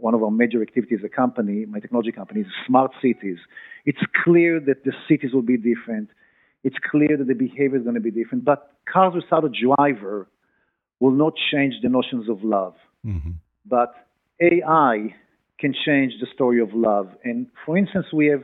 one 0.00 0.14
of 0.14 0.22
our 0.22 0.30
major 0.30 0.62
activities 0.62 0.98
as 1.00 1.04
a 1.04 1.08
company, 1.08 1.66
my 1.66 1.80
technology 1.80 2.12
company, 2.12 2.40
is 2.40 2.46
smart 2.66 2.92
cities. 3.00 3.38
It's 3.84 4.00
clear 4.24 4.60
that 4.60 4.84
the 4.84 4.92
cities 5.08 5.32
will 5.32 5.42
be 5.42 5.56
different. 5.56 6.10
It's 6.64 6.76
clear 6.90 7.16
that 7.16 7.26
the 7.26 7.34
behavior 7.34 7.76
is 7.76 7.82
going 7.82 7.94
to 7.94 8.00
be 8.00 8.10
different. 8.10 8.44
But 8.44 8.70
cars 8.90 9.14
without 9.14 9.44
a 9.44 9.50
driver 9.50 10.28
will 11.00 11.12
not 11.12 11.34
change 11.50 11.74
the 11.82 11.88
notions 11.88 12.28
of 12.28 12.42
love. 12.42 12.74
Mm-hmm. 13.06 13.30
But 13.66 13.94
AI 14.40 15.14
can 15.58 15.74
change 15.74 16.14
the 16.20 16.26
story 16.32 16.60
of 16.60 16.72
love. 16.72 17.08
And 17.24 17.46
for 17.64 17.76
instance, 17.76 18.06
we 18.12 18.26
have 18.26 18.42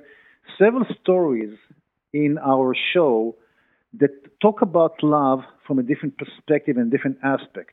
several 0.58 0.84
stories 1.02 1.56
in 2.12 2.38
our 2.38 2.74
show 2.92 3.36
that 3.98 4.10
talk 4.40 4.62
about 4.62 5.02
love 5.02 5.40
from 5.66 5.78
a 5.78 5.82
different 5.82 6.16
perspective 6.18 6.76
and 6.76 6.90
different 6.90 7.18
aspect. 7.22 7.72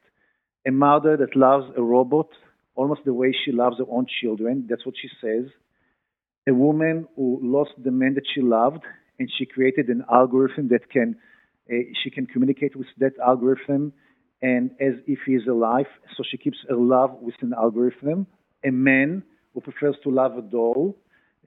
A 0.65 0.71
mother 0.71 1.17
that 1.17 1.35
loves 1.35 1.65
a 1.77 1.81
robot 1.81 2.29
almost 2.75 3.01
the 3.05 3.13
way 3.13 3.33
she 3.45 3.51
loves 3.51 3.77
her 3.77 3.85
own 3.89 4.05
children. 4.21 4.65
That's 4.69 4.85
what 4.85 4.95
she 5.01 5.09
says. 5.21 5.45
A 6.47 6.53
woman 6.53 7.07
who 7.15 7.39
lost 7.41 7.71
the 7.81 7.91
man 7.91 8.15
that 8.15 8.25
she 8.33 8.41
loved, 8.41 8.83
and 9.19 9.31
she 9.37 9.45
created 9.45 9.87
an 9.89 10.03
algorithm 10.11 10.69
that 10.69 10.89
can 10.89 11.15
uh, 11.71 11.75
she 12.03 12.09
can 12.09 12.25
communicate 12.25 12.75
with 12.75 12.87
that 12.97 13.13
algorithm 13.25 13.93
and 14.41 14.71
as 14.81 14.95
if 15.07 15.19
he 15.25 15.33
is 15.33 15.47
alive. 15.47 15.85
So 16.17 16.23
she 16.29 16.37
keeps 16.37 16.57
her 16.69 16.75
love 16.75 17.11
with 17.21 17.35
an 17.41 17.53
algorithm. 17.53 18.27
A 18.65 18.71
man 18.71 19.23
who 19.53 19.61
prefers 19.61 19.95
to 20.03 20.09
love 20.09 20.37
a 20.37 20.41
doll, 20.41 20.97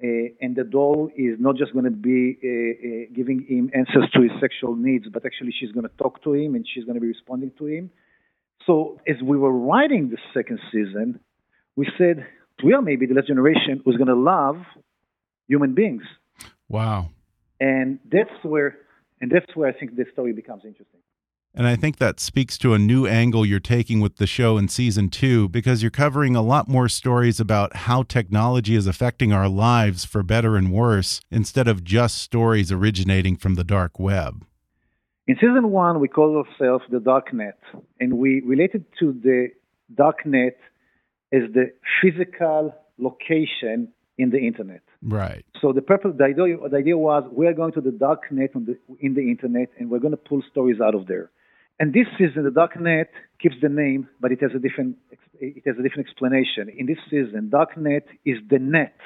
uh, 0.02 0.06
and 0.40 0.56
the 0.56 0.64
doll 0.64 1.10
is 1.16 1.38
not 1.38 1.56
just 1.56 1.72
going 1.74 1.84
to 1.84 1.90
be 1.90 2.38
uh, 2.42 2.48
uh, 2.48 3.14
giving 3.14 3.44
him 3.46 3.70
answers 3.74 4.10
to 4.14 4.22
his 4.22 4.32
sexual 4.40 4.74
needs, 4.74 5.06
but 5.12 5.26
actually 5.26 5.52
she's 5.58 5.72
going 5.72 5.88
to 5.88 5.96
talk 5.98 6.22
to 6.24 6.32
him 6.32 6.54
and 6.54 6.66
she's 6.72 6.84
going 6.84 6.94
to 6.94 7.00
be 7.00 7.08
responding 7.08 7.52
to 7.58 7.66
him. 7.66 7.90
So 8.66 9.00
as 9.08 9.16
we 9.22 9.38
were 9.38 9.52
writing 9.52 10.10
the 10.10 10.18
second 10.34 10.58
season, 10.72 11.20
we 11.76 11.88
said 11.96 12.26
we 12.64 12.72
are 12.72 12.82
maybe 12.82 13.06
the 13.06 13.14
last 13.14 13.28
generation 13.28 13.80
who's 13.84 13.96
going 13.96 14.08
to 14.08 14.14
love 14.14 14.56
human 15.46 15.74
beings. 15.74 16.02
Wow. 16.68 17.10
And 17.60 18.00
that's 18.10 18.30
where, 18.42 18.76
and 19.20 19.30
that's 19.30 19.54
where 19.54 19.68
I 19.68 19.72
think 19.72 19.96
this 19.96 20.08
story 20.12 20.32
becomes 20.32 20.64
interesting. 20.64 21.00
And 21.54 21.66
I 21.66 21.74
think 21.74 21.96
that 21.96 22.20
speaks 22.20 22.58
to 22.58 22.74
a 22.74 22.78
new 22.78 23.06
angle 23.06 23.46
you're 23.46 23.60
taking 23.60 24.00
with 24.00 24.16
the 24.16 24.26
show 24.26 24.58
in 24.58 24.68
season 24.68 25.08
two, 25.08 25.48
because 25.48 25.80
you're 25.80 25.90
covering 25.90 26.36
a 26.36 26.42
lot 26.42 26.68
more 26.68 26.86
stories 26.86 27.40
about 27.40 27.76
how 27.76 28.02
technology 28.02 28.74
is 28.74 28.86
affecting 28.86 29.32
our 29.32 29.48
lives 29.48 30.04
for 30.04 30.22
better 30.22 30.56
and 30.56 30.70
worse, 30.70 31.22
instead 31.30 31.66
of 31.66 31.82
just 31.82 32.18
stories 32.18 32.70
originating 32.70 33.36
from 33.36 33.54
the 33.54 33.64
dark 33.64 33.98
web. 33.98 34.44
In 35.28 35.34
season 35.36 35.70
one, 35.70 35.98
we 35.98 36.06
call 36.06 36.36
ourselves 36.36 36.84
the 36.88 36.98
darknet, 36.98 37.58
and 37.98 38.18
we 38.18 38.40
related 38.42 38.84
to 39.00 39.12
the 39.12 39.48
darknet 39.92 40.54
as 41.32 41.42
the 41.52 41.72
physical 42.00 42.72
location 42.98 43.92
in 44.18 44.30
the 44.30 44.38
internet. 44.38 44.82
Right. 45.02 45.44
So 45.60 45.72
the 45.72 45.82
purpose, 45.82 46.12
the 46.16 46.24
idea, 46.24 46.56
the 46.70 46.76
idea 46.76 46.96
was 46.96 47.24
we 47.32 47.46
are 47.48 47.52
going 47.52 47.72
to 47.72 47.80
the 47.80 47.90
darknet 47.90 48.52
the, 48.52 48.78
in 49.00 49.14
the 49.14 49.22
internet, 49.22 49.70
and 49.78 49.90
we're 49.90 49.98
going 49.98 50.12
to 50.12 50.16
pull 50.16 50.42
stories 50.48 50.80
out 50.80 50.94
of 50.94 51.08
there. 51.08 51.30
And 51.80 51.92
this 51.92 52.06
season, 52.16 52.44
the 52.44 52.50
darknet 52.50 53.06
keeps 53.42 53.56
the 53.60 53.68
name, 53.68 54.08
but 54.20 54.30
it 54.32 54.40
has 54.40 54.52
a 54.54 54.58
different 54.60 54.96
it 55.38 55.64
has 55.66 55.76
a 55.78 55.82
different 55.82 56.08
explanation. 56.08 56.70
In 56.78 56.86
this 56.86 56.98
season, 57.10 57.50
darknet 57.52 58.04
is 58.24 58.38
the 58.48 58.58
net 58.58 58.96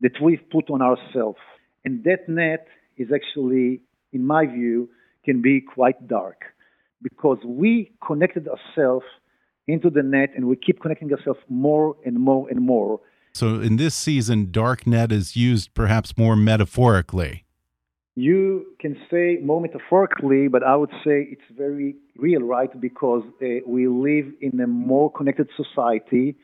that 0.00 0.12
we've 0.22 0.48
put 0.50 0.70
on 0.70 0.80
ourselves, 0.82 1.38
and 1.84 2.04
that 2.04 2.28
net 2.28 2.68
is 2.96 3.08
actually, 3.12 3.82
in 4.12 4.24
my 4.24 4.46
view, 4.46 4.88
can 5.26 5.42
be 5.42 5.60
quite 5.60 5.98
dark 6.08 6.38
because 7.02 7.38
we 7.44 7.92
connected 8.06 8.48
ourselves 8.48 9.04
into 9.66 9.90
the 9.90 10.02
net 10.02 10.30
and 10.34 10.46
we 10.46 10.56
keep 10.56 10.80
connecting 10.80 11.12
ourselves 11.12 11.40
more 11.48 11.96
and 12.06 12.18
more 12.18 12.48
and 12.48 12.60
more. 12.60 13.00
So 13.32 13.60
in 13.60 13.76
this 13.76 13.94
season, 13.94 14.46
darknet 14.46 15.12
is 15.12 15.36
used 15.36 15.74
perhaps 15.74 16.16
more 16.16 16.36
metaphorically. 16.36 17.44
You 18.14 18.64
can 18.80 18.96
say 19.10 19.38
more 19.42 19.60
metaphorically, 19.60 20.48
but 20.48 20.62
I 20.62 20.74
would 20.74 20.94
say 21.04 21.28
it's 21.32 21.48
very 21.54 21.96
real, 22.16 22.40
right? 22.40 22.70
Because 22.80 23.24
uh, 23.42 23.46
we 23.66 23.88
live 23.88 24.32
in 24.40 24.58
a 24.58 24.66
more 24.66 25.12
connected 25.12 25.48
society, 25.54 26.34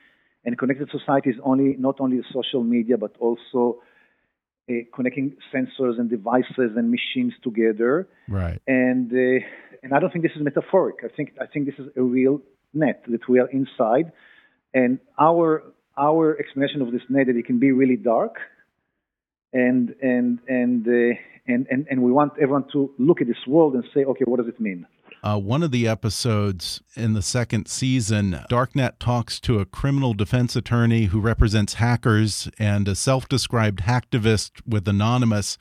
and 0.45 0.59
connected 0.59 0.91
society 0.91 1.31
is 1.31 1.37
only 1.45 1.77
not 1.79 1.97
only 1.99 2.21
social 2.31 2.63
media, 2.63 2.99
but 2.99 3.13
also 3.19 3.81
uh, 4.71 4.75
connecting 4.95 5.37
sensors 5.53 5.99
and 5.99 6.09
devices 6.09 6.71
and 6.77 6.91
machines 6.91 7.35
together. 7.43 8.09
Right. 8.29 8.61
And 8.67 9.13
uh, 9.13 9.45
and 9.83 9.93
I 9.93 9.99
don't 9.99 10.13
think 10.13 10.25
this 10.25 10.37
is 10.37 10.43
metaphoric. 10.43 10.97
I 11.05 11.09
think 11.15 11.35
I 11.41 11.47
think 11.47 11.67
this 11.67 11.79
is 11.79 11.89
a 11.97 12.03
real 12.03 12.41
net 12.73 13.05
that 13.09 13.29
we 13.29 13.41
are 13.41 13.49
inside, 13.49 14.13
and 14.73 14.99
our 15.19 15.65
our 15.99 16.39
explanation 16.39 16.81
of 16.81 16.93
this 16.93 17.03
net 17.09 17.27
that 17.27 17.37
it 17.37 17.47
can 17.47 17.59
be 17.59 17.73
really 17.73 17.97
dark, 17.97 18.37
and 19.53 19.95
and 20.01 20.39
and 20.49 20.87
uh, 20.87 21.19
and, 21.47 21.67
and 21.71 21.87
and 21.91 22.03
we 22.03 22.13
want 22.13 22.33
everyone 22.41 22.65
to 22.73 22.93
look 22.99 23.21
at 23.21 23.27
this 23.27 23.45
world 23.47 23.75
and 23.75 23.85
say, 23.93 24.05
okay, 24.05 24.25
what 24.25 24.39
does 24.39 24.49
it 24.49 24.61
mean? 24.61 24.87
Uh, 25.25 25.39
one 25.39 25.63
of 25.63 25.71
the 25.71 25.87
episodes 25.87 26.83
in 26.97 27.13
the 27.13 27.23
second 27.23 27.69
season, 27.69 28.41
Darknet 28.51 28.99
talks 28.99 29.39
to 29.39 29.61
a 29.61 29.65
criminal 29.65 30.15
defense 30.15 30.57
attorney 30.57 31.05
who 31.05 31.21
represents 31.21 31.75
hackers 31.75 32.49
and 32.59 32.89
a 32.89 32.97
self 32.97 33.29
described 33.29 33.83
hacktivist 33.83 34.51
with 34.67 34.89
Anonymous. 34.89 35.59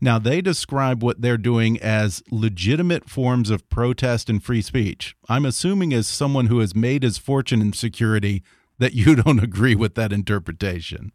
Now, 0.00 0.18
they 0.18 0.40
describe 0.40 1.00
what 1.00 1.20
they're 1.20 1.38
doing 1.38 1.78
as 1.80 2.24
legitimate 2.32 3.08
forms 3.08 3.50
of 3.50 3.68
protest 3.70 4.28
and 4.28 4.42
free 4.42 4.62
speech. 4.62 5.14
I'm 5.28 5.46
assuming, 5.46 5.92
as 5.92 6.08
someone 6.08 6.46
who 6.46 6.58
has 6.58 6.74
made 6.74 7.04
his 7.04 7.16
fortune 7.16 7.60
in 7.60 7.72
security, 7.72 8.42
that 8.80 8.94
you 8.94 9.14
don't 9.22 9.42
agree 9.42 9.76
with 9.76 9.94
that 9.94 10.12
interpretation. 10.12 11.12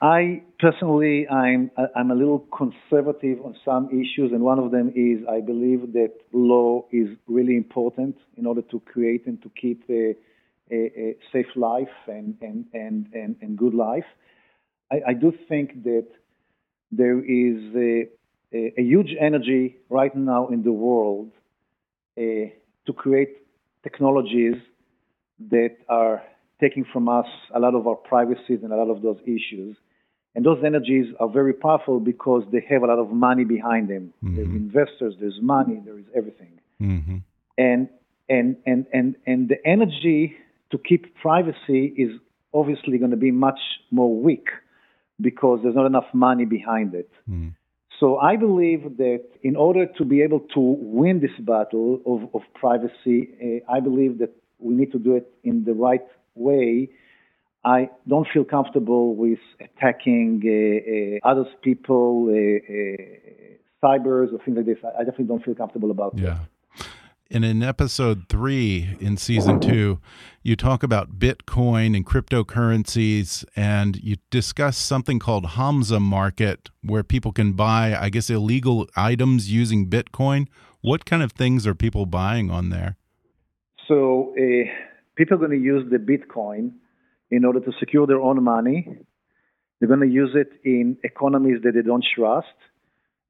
I 0.00 0.42
personally, 0.60 1.28
I'm 1.28 1.70
I'm 1.96 2.10
a 2.10 2.14
little 2.14 2.46
conservative 2.56 3.44
on 3.44 3.56
some 3.64 3.88
issues, 3.88 4.30
and 4.32 4.42
one 4.42 4.58
of 4.60 4.70
them 4.70 4.92
is 4.94 5.26
I 5.28 5.40
believe 5.40 5.92
that 5.94 6.12
law 6.32 6.84
is 6.92 7.08
really 7.26 7.56
important 7.56 8.16
in 8.36 8.46
order 8.46 8.62
to 8.62 8.80
create 8.80 9.26
and 9.26 9.42
to 9.42 9.50
keep 9.60 9.82
a, 9.90 10.14
a, 10.70 10.76
a 10.76 11.16
safe 11.32 11.50
life 11.56 11.96
and 12.06 12.36
and, 12.40 12.66
and, 12.72 13.06
and 13.12 13.36
and 13.42 13.58
good 13.58 13.74
life. 13.74 14.06
I, 14.90 15.00
I 15.08 15.14
do 15.14 15.32
think 15.48 15.82
that 15.82 16.06
there 16.92 17.18
is 17.18 17.56
a, 17.74 18.08
a, 18.56 18.74
a 18.78 18.82
huge 18.82 19.14
energy 19.20 19.76
right 19.90 20.14
now 20.14 20.48
in 20.48 20.62
the 20.62 20.72
world 20.72 21.30
uh, 22.16 22.22
to 22.86 22.92
create 22.96 23.36
technologies 23.82 24.56
that 25.50 25.76
are 25.88 26.22
taking 26.60 26.84
from 26.92 27.08
us 27.08 27.26
a 27.54 27.60
lot 27.60 27.74
of 27.74 27.86
our 27.86 27.94
privacies 27.94 28.60
and 28.62 28.72
a 28.72 28.76
lot 28.76 28.90
of 28.90 29.02
those 29.02 29.18
issues. 29.24 29.76
And 30.34 30.44
those 30.44 30.62
energies 30.64 31.06
are 31.18 31.28
very 31.28 31.52
powerful 31.52 32.00
because 32.00 32.44
they 32.52 32.64
have 32.68 32.82
a 32.82 32.86
lot 32.86 32.98
of 32.98 33.10
money 33.10 33.44
behind 33.44 33.88
them. 33.88 34.12
Mm-hmm. 34.22 34.36
There's 34.36 34.48
investors, 34.48 35.14
there's 35.20 35.38
money, 35.40 35.80
there 35.84 35.98
is 35.98 36.04
everything. 36.14 36.60
Mm-hmm. 36.80 37.16
And, 37.56 37.88
and, 38.28 38.56
and, 38.66 38.86
and, 38.92 39.16
and 39.26 39.48
the 39.48 39.56
energy 39.66 40.36
to 40.70 40.78
keep 40.78 41.16
privacy 41.16 41.94
is 41.96 42.10
obviously 42.52 42.98
going 42.98 43.10
to 43.10 43.16
be 43.16 43.30
much 43.30 43.58
more 43.90 44.14
weak 44.14 44.48
because 45.20 45.60
there's 45.62 45.74
not 45.74 45.86
enough 45.86 46.06
money 46.12 46.44
behind 46.44 46.94
it. 46.94 47.10
Mm. 47.28 47.54
So 47.98 48.18
I 48.18 48.36
believe 48.36 48.98
that 48.98 49.24
in 49.42 49.56
order 49.56 49.86
to 49.98 50.04
be 50.04 50.22
able 50.22 50.40
to 50.54 50.60
win 50.60 51.20
this 51.20 51.36
battle 51.40 52.00
of, 52.06 52.32
of 52.32 52.42
privacy, 52.54 53.28
uh, 53.42 53.72
I 53.72 53.80
believe 53.80 54.18
that 54.18 54.30
we 54.60 54.74
need 54.74 54.92
to 54.92 54.98
do 54.98 55.16
it 55.16 55.32
in 55.42 55.64
the 55.64 55.72
right 55.72 56.02
way. 56.38 56.90
I 57.64 57.90
don't 58.06 58.26
feel 58.32 58.44
comfortable 58.44 59.14
with 59.14 59.40
attacking 59.60 60.42
uh, 60.44 61.28
uh, 61.28 61.30
other 61.30 61.44
people, 61.62 62.28
uh, 62.28 62.32
uh, 62.32 63.82
cybers, 63.82 64.32
or 64.32 64.38
things 64.44 64.56
like 64.56 64.66
this. 64.66 64.78
I, 64.84 65.04
definitely 65.04 65.26
don't 65.26 65.44
feel 65.44 65.54
comfortable 65.54 65.90
about 65.90 66.16
yeah. 66.16 66.24
that. 66.24 66.38
And 67.30 67.44
in 67.44 67.62
episode 67.62 68.24
three 68.30 68.96
in 69.00 69.18
season 69.18 69.60
two, 69.60 70.00
you 70.42 70.56
talk 70.56 70.82
about 70.82 71.18
Bitcoin 71.18 71.94
and 71.94 72.06
cryptocurrencies, 72.06 73.44
and 73.54 74.02
you 74.02 74.16
discuss 74.30 74.78
something 74.78 75.18
called 75.18 75.44
Hansa 75.44 76.00
Market, 76.00 76.70
where 76.82 77.02
people 77.02 77.32
can 77.32 77.52
buy, 77.52 77.94
I 77.94 78.08
guess, 78.08 78.30
illegal 78.30 78.88
items 78.96 79.52
using 79.52 79.90
Bitcoin. 79.90 80.46
What 80.80 81.04
kind 81.04 81.22
of 81.22 81.32
things 81.32 81.66
are 81.66 81.74
people 81.74 82.06
buying 82.06 82.50
on 82.50 82.70
there? 82.70 82.96
So, 83.88 84.34
uh, 84.38 84.87
people 85.18 85.34
are 85.34 85.46
going 85.46 85.58
to 85.58 85.64
use 85.74 85.84
the 85.90 85.98
Bitcoin 85.98 86.72
in 87.30 87.44
order 87.44 87.60
to 87.60 87.72
secure 87.78 88.06
their 88.06 88.20
own 88.20 88.42
money. 88.42 88.88
They're 89.78 89.88
going 89.88 90.08
to 90.08 90.14
use 90.22 90.30
it 90.34 90.50
in 90.64 90.96
economies 91.04 91.58
that 91.64 91.72
they 91.74 91.82
don't 91.82 92.04
trust 92.16 92.56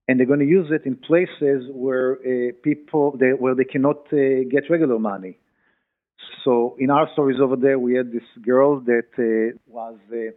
and 0.08 0.18
they're 0.18 0.26
going 0.26 0.40
to 0.40 0.46
use 0.46 0.68
it 0.70 0.86
in 0.86 0.96
places 0.96 1.70
where 1.70 2.14
uh, 2.14 2.52
people 2.64 3.16
they, 3.20 3.28
where 3.28 3.54
they 3.54 3.64
cannot 3.64 3.98
uh, 4.12 4.44
get 4.50 4.70
regular 4.70 4.98
money. 4.98 5.38
So 6.44 6.76
in 6.78 6.90
our 6.90 7.08
stories 7.12 7.38
over 7.40 7.56
there, 7.56 7.78
we 7.78 7.94
had 7.94 8.10
this 8.10 8.22
girl 8.42 8.80
that 8.80 9.10
uh, 9.18 9.56
was 9.66 9.98
a 10.12 10.30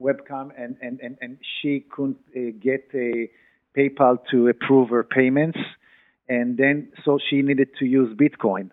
webcam, 0.00 0.50
and 0.56 0.76
and 0.82 1.00
and, 1.00 1.16
and 1.22 1.38
she 1.60 1.86
couldn't 1.90 2.18
uh, 2.36 2.52
get 2.60 2.90
a 2.94 3.30
PayPal 3.76 4.18
to 4.30 4.48
approve 4.48 4.90
her 4.90 5.04
payments, 5.04 5.58
and 6.28 6.58
then 6.58 6.92
so 7.04 7.18
she 7.30 7.40
needed 7.40 7.70
to 7.78 7.86
use 7.86 8.14
Bitcoin. 8.14 8.70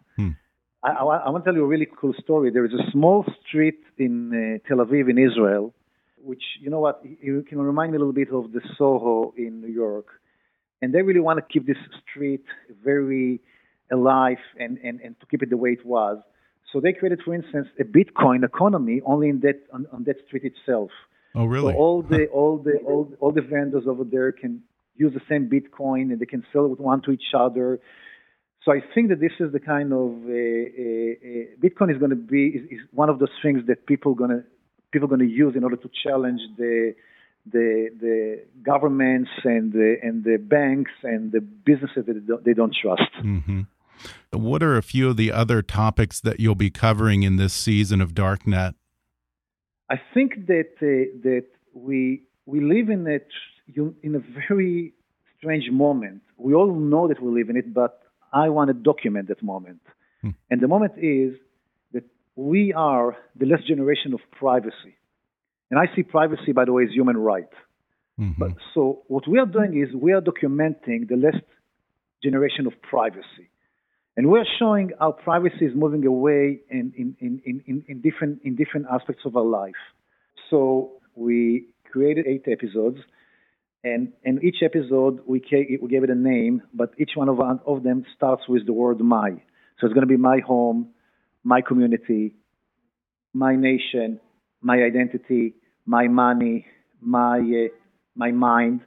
I, 0.85 0.89
I, 0.91 1.03
I, 1.25 1.29
want 1.31 1.43
to 1.43 1.47
tell 1.49 1.57
you 1.59 1.63
a 1.63 1.67
really 1.75 1.87
cool 1.99 2.13
story. 2.25 2.51
There 2.51 2.65
is 2.65 2.73
a 2.73 2.91
small 2.91 3.25
street 3.41 3.79
in 3.97 4.13
uh, 4.31 4.67
Tel 4.67 4.77
Aviv 4.85 5.09
in 5.09 5.17
Israel, 5.17 5.73
which 6.21 6.43
you 6.61 6.69
know 6.69 6.79
what 6.79 7.01
you 7.27 7.43
can 7.49 7.59
remind 7.71 7.91
me 7.91 7.97
a 7.97 7.99
little 7.99 8.19
bit 8.23 8.31
of 8.31 8.51
the 8.51 8.61
Soho 8.77 9.33
in 9.37 9.61
New 9.61 9.73
York 9.85 10.07
and 10.81 10.93
they 10.93 11.01
really 11.01 11.19
want 11.19 11.39
to 11.39 11.45
keep 11.51 11.65
this 11.65 11.77
street 12.01 12.45
very 12.83 13.41
alive 13.91 14.37
and, 14.59 14.77
and, 14.83 14.99
and 15.01 15.19
to 15.19 15.25
keep 15.25 15.41
it 15.41 15.49
the 15.49 15.57
way 15.57 15.71
it 15.71 15.85
was. 15.85 16.17
So 16.71 16.79
they 16.79 16.93
created, 16.93 17.21
for 17.23 17.33
instance, 17.33 17.67
a 17.79 17.83
Bitcoin 17.83 18.43
economy 18.43 19.01
only 19.05 19.29
in 19.29 19.39
that 19.41 19.61
on, 19.73 19.87
on 19.93 20.03
that 20.03 20.17
street 20.27 20.43
itself. 20.43 20.91
Oh, 21.33 21.45
really? 21.45 21.73
So 21.73 21.79
all 21.79 22.01
the 22.01 22.27
all 22.27 22.57
the 22.57 22.77
all, 22.85 23.11
all 23.19 23.31
the 23.31 23.41
vendors 23.41 23.85
over 23.87 24.03
there 24.03 24.31
can 24.31 24.61
use 24.95 25.13
the 25.13 25.21
same 25.29 25.49
Bitcoin 25.49 26.11
and 26.11 26.19
they 26.19 26.25
can 26.25 26.43
sell 26.51 26.65
it 26.71 26.79
one 26.79 27.01
to 27.03 27.11
each 27.11 27.33
other. 27.37 27.79
So 28.65 28.71
I 28.71 28.81
think 28.95 29.09
that 29.09 29.19
this 29.19 29.33
is 29.39 29.53
the 29.53 29.59
kind 29.59 29.93
of 29.93 30.09
uh, 30.25 30.33
uh, 30.33 31.13
uh, 31.29 31.45
Bitcoin 31.63 31.91
is 31.93 31.99
going 31.99 32.09
to 32.09 32.15
be 32.15 32.47
is, 32.47 32.63
is, 32.71 32.79
one 32.91 33.09
of 33.09 33.19
those 33.19 33.29
things 33.43 33.61
that 33.67 33.85
people 33.85 34.15
going 34.15 34.31
to 34.31 34.43
people 34.91 35.07
going 35.07 35.19
to 35.19 35.27
use 35.27 35.55
in 35.55 35.63
order 35.63 35.75
to 35.75 35.89
challenge 36.03 36.41
the 36.57 36.95
the 37.45 37.89
the 37.99 38.43
governments 38.63 39.29
and 39.43 39.71
the 39.71 39.97
and 40.01 40.23
the 40.23 40.37
banks 40.37 40.91
and 41.03 41.31
the 41.31 41.41
businesses 41.41 42.05
that 42.07 42.13
they 42.13 42.25
don't, 42.25 42.43
they 42.43 42.53
don't 42.53 42.75
trust. 42.81 43.11
Mm 43.23 43.41
-hmm. 43.45 43.65
What 44.31 44.63
are 44.63 44.77
a 44.77 44.81
few 44.81 45.09
of 45.09 45.15
the 45.15 45.31
other 45.41 45.61
topics 45.61 46.19
that 46.21 46.35
you'll 46.39 46.63
be 46.69 46.71
covering 46.85 47.23
in 47.23 47.37
this 47.37 47.63
season 47.63 48.01
of 48.01 48.09
Darknet? 48.13 48.73
I 49.95 49.97
think 50.13 50.29
that 50.47 50.71
uh, 50.81 51.21
that 51.27 51.47
we 51.87 51.99
we 52.45 52.59
live 52.73 52.87
in 52.95 53.07
a 53.07 53.19
in 54.07 54.15
a 54.15 54.23
very 54.47 54.93
strange 55.37 55.67
moment. 55.71 56.21
We 56.37 56.53
all 56.59 56.73
know 56.73 57.07
that 57.07 57.19
we 57.21 57.29
live 57.39 57.49
in 57.51 57.57
it, 57.57 57.73
but 57.73 58.04
I 58.35 58.49
want 58.49 58.67
to 58.67 58.73
document 58.73 59.29
that 59.29 59.41
moment. 59.41 59.81
Hmm. 60.21 60.31
And 60.51 60.61
the 60.61 60.67
moment 60.67 60.93
is 60.97 61.33
that 61.93 62.03
we 62.35 62.73
are 62.73 63.15
the 63.35 63.45
last 63.45 63.65
generation 63.67 64.13
of 64.13 64.19
privacy. 64.31 64.93
And 65.71 65.79
I 65.79 65.85
see 65.95 66.03
privacy, 66.03 66.51
by 66.51 66.65
the 66.65 66.73
way, 66.73 66.83
as 66.83 66.91
human 66.91 67.17
right. 67.17 67.49
Mm-hmm. 68.19 68.39
But 68.39 68.51
so 68.73 69.03
what 69.07 69.27
we 69.27 69.39
are 69.39 69.45
doing 69.45 69.81
is 69.81 69.93
we 69.95 70.11
are 70.13 70.21
documenting 70.21 71.07
the 71.07 71.15
last 71.15 71.43
generation 72.23 72.67
of 72.67 72.73
privacy. 72.81 73.49
And 74.17 74.29
we're 74.29 74.45
showing 74.59 74.91
how 74.99 75.11
privacy 75.11 75.65
is 75.65 75.73
moving 75.75 76.05
away 76.05 76.59
in, 76.69 76.93
in, 76.97 77.15
in, 77.19 77.41
in, 77.65 77.83
in, 77.87 78.01
different, 78.01 78.41
in 78.43 78.55
different 78.55 78.87
aspects 78.91 79.23
of 79.25 79.35
our 79.35 79.43
life. 79.43 79.73
So 80.49 80.91
we 81.15 81.67
created 81.91 82.25
eight 82.27 82.45
episodes, 82.47 82.99
and 83.85 84.11
in 84.23 84.43
each 84.43 84.57
episode 84.63 85.19
we, 85.27 85.39
we 85.81 85.87
gave 85.87 86.03
it 86.03 86.09
a 86.09 86.15
name, 86.15 86.63
but 86.73 86.89
each 86.97 87.11
one 87.15 87.29
of, 87.29 87.39
of 87.39 87.83
them 87.83 88.03
starts 88.15 88.41
with 88.49 88.65
the 88.65 88.73
word 88.73 88.99
my. 88.99 89.29
So 89.77 89.85
it's 89.85 89.93
going 89.93 90.07
to 90.07 90.13
be 90.17 90.17
my 90.17 90.39
home, 90.39 90.89
my 91.43 91.61
community, 91.61 92.33
my 93.33 93.55
nation, 93.55 94.19
my 94.61 94.77
identity, 94.77 95.53
my 95.85 96.07
money, 96.07 96.65
my 96.99 97.37
uh, 97.37 97.67
my 98.15 98.31
mind. 98.31 98.81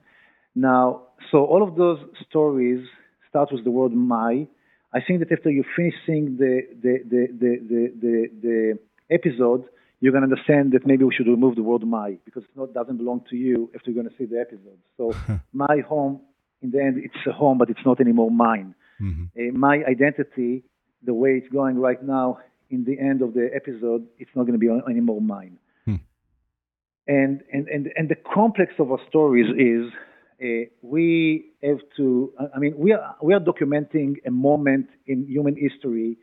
Now, 0.56 1.02
so 1.30 1.44
all 1.44 1.62
of 1.62 1.76
those 1.76 2.00
stories 2.28 2.84
start 3.28 3.50
with 3.52 3.62
the 3.62 3.70
word 3.70 3.92
my. 3.92 4.48
I 4.92 5.00
think 5.06 5.20
that 5.20 5.30
after 5.30 5.50
you 5.50 5.62
finish 5.76 5.94
seeing 6.06 6.38
the 6.38 6.62
the 6.82 6.94
the 7.12 7.26
the 7.40 7.50
the, 7.68 7.82
the, 8.02 8.28
the 8.42 8.78
episode, 9.14 9.64
you're 10.00 10.12
going 10.12 10.26
to 10.26 10.32
understand 10.32 10.72
that 10.72 10.86
maybe 10.86 11.04
we 11.04 11.14
should 11.14 11.26
remove 11.26 11.56
the 11.56 11.62
word 11.62 11.82
my 11.82 12.16
because 12.24 12.44
it 12.44 12.74
doesn't 12.74 12.96
belong 12.96 13.24
to 13.30 13.36
you 13.36 13.70
after 13.74 13.90
you're 13.90 14.02
going 14.02 14.12
to 14.12 14.16
see 14.16 14.26
the 14.26 14.40
episode. 14.40 14.78
So 14.96 15.12
my 15.52 15.80
home, 15.88 16.20
in 16.62 16.70
the 16.70 16.80
end, 16.80 16.98
it's 16.98 17.26
a 17.26 17.32
home, 17.32 17.58
but 17.58 17.70
it's 17.70 17.84
not 17.84 18.00
anymore 18.00 18.30
mine. 18.30 18.74
Mm-hmm. 19.00 19.24
Uh, 19.36 19.58
my 19.58 19.82
identity, 19.88 20.64
the 21.04 21.14
way 21.14 21.30
it's 21.30 21.48
going 21.52 21.78
right 21.78 22.02
now, 22.02 22.38
in 22.70 22.84
the 22.84 22.98
end 22.98 23.22
of 23.22 23.34
the 23.34 23.48
episode, 23.54 24.06
it's 24.18 24.30
not 24.34 24.42
going 24.42 24.52
to 24.52 24.58
be 24.58 24.68
anymore 24.90 25.20
mine. 25.20 25.58
And, 27.08 27.40
and, 27.50 27.66
and, 27.68 27.88
and 27.96 28.08
the 28.10 28.16
complex 28.16 28.74
of 28.78 28.92
our 28.92 28.98
stories 29.08 29.46
is 29.56 29.90
uh, 30.42 30.68
we 30.82 31.46
have 31.62 31.78
to, 31.96 32.32
I 32.54 32.58
mean, 32.58 32.74
we 32.76 32.92
are, 32.92 33.16
we 33.22 33.32
are 33.32 33.40
documenting 33.40 34.16
a 34.26 34.30
moment 34.30 34.88
in 35.06 35.26
human 35.26 35.56
history, 35.56 36.18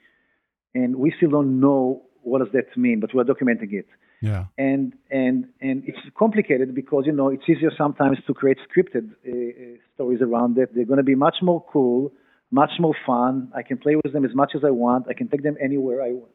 and 0.75 0.95
we 0.95 1.11
still 1.17 1.31
don't 1.31 1.59
know 1.59 2.03
what 2.25 2.39
does 2.39 2.51
that 2.53 2.75
mean, 2.77 2.99
but 2.99 3.13
we're 3.13 3.23
documenting 3.23 3.73
it. 3.73 3.87
Yeah. 4.21 4.45
And 4.57 4.93
and 5.11 5.47
and 5.61 5.83
it's 5.85 5.99
complicated 6.17 6.73
because 6.73 7.03
you 7.05 7.11
know 7.11 7.29
it's 7.29 7.43
easier 7.47 7.71
sometimes 7.77 8.17
to 8.27 8.33
create 8.33 8.57
scripted 8.67 9.11
uh, 9.27 9.31
uh 9.31 9.77
stories 9.93 10.21
around 10.21 10.57
it. 10.57 10.73
They're 10.73 10.85
going 10.85 11.03
to 11.05 11.09
be 11.13 11.15
much 11.15 11.37
more 11.41 11.63
cool, 11.71 12.11
much 12.51 12.71
more 12.79 12.95
fun. 13.05 13.51
I 13.55 13.61
can 13.61 13.77
play 13.77 13.95
with 13.95 14.11
them 14.13 14.25
as 14.25 14.33
much 14.33 14.51
as 14.55 14.63
I 14.63 14.71
want. 14.71 15.07
I 15.09 15.13
can 15.13 15.27
take 15.27 15.43
them 15.43 15.57
anywhere 15.61 16.01
I 16.01 16.11
want. 16.11 16.31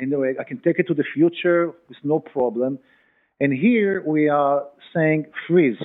Anyway, 0.00 0.34
I 0.38 0.44
can 0.44 0.58
take 0.60 0.78
it 0.78 0.86
to 0.88 0.94
the 0.94 1.04
future 1.14 1.72
with 1.88 1.98
no 2.02 2.18
problem. 2.18 2.78
And 3.40 3.52
here 3.52 4.02
we 4.06 4.28
are 4.28 4.64
saying 4.94 5.26
freeze. 5.46 5.82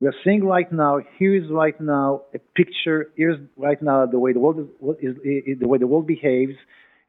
We 0.00 0.08
are 0.08 0.14
saying 0.24 0.44
right 0.44 0.70
now, 0.72 1.00
here 1.18 1.34
is 1.36 1.50
right 1.50 1.78
now 1.78 2.22
a 2.34 2.38
picture. 2.60 3.10
Here's 3.16 3.38
right 3.56 3.80
now 3.82 4.06
the 4.06 4.18
way 4.18 4.32
the 4.32 4.40
world 4.40 4.68
is, 5.00 5.16
is, 5.22 5.58
the 5.58 5.68
way 5.68 5.76
the 5.76 5.86
world 5.86 6.06
behaves 6.06 6.54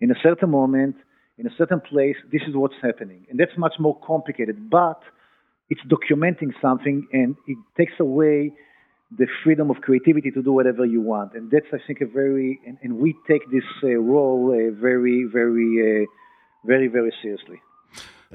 in 0.01 0.11
a 0.11 0.15
certain 0.21 0.49
moment, 0.49 0.95
in 1.37 1.47
a 1.47 1.49
certain 1.57 1.81
place. 1.81 2.15
This 2.31 2.41
is 2.47 2.55
what's 2.55 2.75
happening, 2.81 3.25
and 3.29 3.39
that's 3.39 3.57
much 3.57 3.73
more 3.79 3.97
complicated. 4.05 4.69
But 4.69 5.01
it's 5.69 5.81
documenting 5.87 6.51
something, 6.61 7.07
and 7.13 7.35
it 7.47 7.57
takes 7.77 7.93
away 7.99 8.53
the 9.17 9.27
freedom 9.43 9.69
of 9.69 9.77
creativity 9.77 10.31
to 10.31 10.41
do 10.41 10.51
whatever 10.51 10.85
you 10.85 11.01
want. 11.01 11.33
And 11.33 11.51
that's, 11.51 11.65
I 11.73 11.77
think, 11.85 11.99
a 12.01 12.05
very 12.05 12.59
and, 12.65 12.77
and 12.81 12.97
we 12.97 13.15
take 13.27 13.41
this 13.51 13.63
uh, 13.83 13.89
role 13.89 14.51
uh, 14.51 14.79
very, 14.79 15.27
very, 15.31 16.03
uh, 16.03 16.05
very, 16.65 16.87
very 16.87 17.13
seriously. 17.21 17.61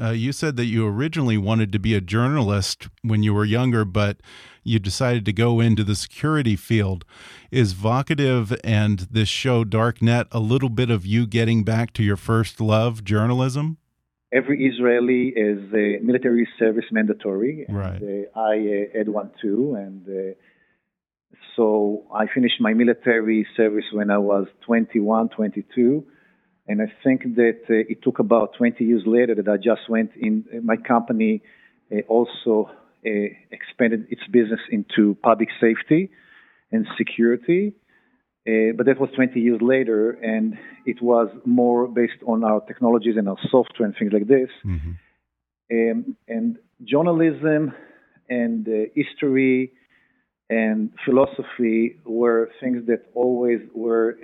Uh, 0.01 0.11
you 0.11 0.33
said 0.33 0.57
that 0.57 0.67
you 0.67 0.87
originally 0.87 1.39
wanted 1.39 1.73
to 1.73 1.79
be 1.79 1.95
a 1.95 2.01
journalist 2.01 2.89
when 3.03 3.23
you 3.23 3.33
were 3.33 3.45
younger, 3.45 3.85
but 3.85 4.19
you 4.63 4.79
decided 4.79 5.25
to 5.25 5.33
go 5.33 5.61
into 5.61 5.85
the 5.85 5.95
security 5.95 6.57
field. 6.57 7.05
Is 7.51 7.75
Vocativ 7.75 8.59
and 8.65 9.01
this 9.11 9.29
show 9.29 9.65
Darknet 9.65 10.27
a 10.33 10.41
little 10.41 10.69
bit 10.69 10.91
of 10.91 11.07
you 11.07 11.27
getting 11.27 11.65
back 11.65 11.93
to 11.95 12.03
your 12.03 12.17
first 12.17 12.61
love, 12.61 13.05
journalism? 13.05 13.79
Every 14.33 14.67
Israeli 14.67 15.29
is 15.29 15.73
a 15.73 16.05
military 16.05 16.49
service 16.59 16.85
mandatory. 16.91 17.65
Right. 17.69 18.01
And, 18.01 18.27
uh, 18.27 18.39
I 18.39 18.59
uh, 18.59 18.99
had 18.99 19.09
one 19.09 19.31
too, 19.41 19.77
and 19.79 20.07
uh, 20.09 20.35
so 21.55 22.05
I 22.13 22.27
finished 22.33 22.61
my 22.61 22.75
military 22.75 23.47
service 23.57 23.85
when 23.93 24.11
I 24.11 24.19
was 24.19 24.47
21, 24.67 25.31
22. 25.31 26.05
And 26.69 26.83
I 26.83 26.93
think 27.05 27.23
that 27.37 27.61
uh, 27.71 27.75
it 27.89 28.03
took 28.03 28.19
about 28.19 28.55
20 28.59 28.85
years 28.85 29.03
later 29.07 29.35
that 29.37 29.49
I 29.49 29.57
just 29.57 29.89
went 29.89 30.11
in. 30.17 30.45
My 30.65 30.77
company 30.77 31.43
uh, 31.93 32.01
also 32.09 32.71
uh, 33.07 33.11
expanded 33.53 34.07
its 34.11 34.23
business 34.31 34.61
into 34.71 35.17
public 35.23 35.49
safety 35.61 36.11
and 36.73 36.87
security. 36.99 37.75
Uh, 38.49 38.73
but 38.77 38.87
that 38.87 39.01
was 39.01 39.11
20 39.17 39.41
years 39.41 39.61
later, 39.61 40.13
and 40.23 40.57
it 40.85 41.03
was 41.03 41.29
more 41.45 41.89
based 41.89 42.23
on 42.27 42.45
our 42.45 42.61
technologies 42.61 43.17
and 43.17 43.29
our 43.29 43.39
software 43.51 43.87
and 43.87 43.97
things 43.99 44.13
like 44.13 44.29
this. 44.29 44.51
Mm-hmm. 44.65 44.93
Um, 45.73 46.17
and 46.29 46.57
journalism 46.85 47.73
and 48.29 48.69
uh, 48.69 48.89
history 48.95 49.73
and 50.49 50.93
philosophy 51.05 51.97
were 52.05 52.51
things 52.61 52.87
that 52.87 53.07
always 53.15 53.61
were 53.75 54.17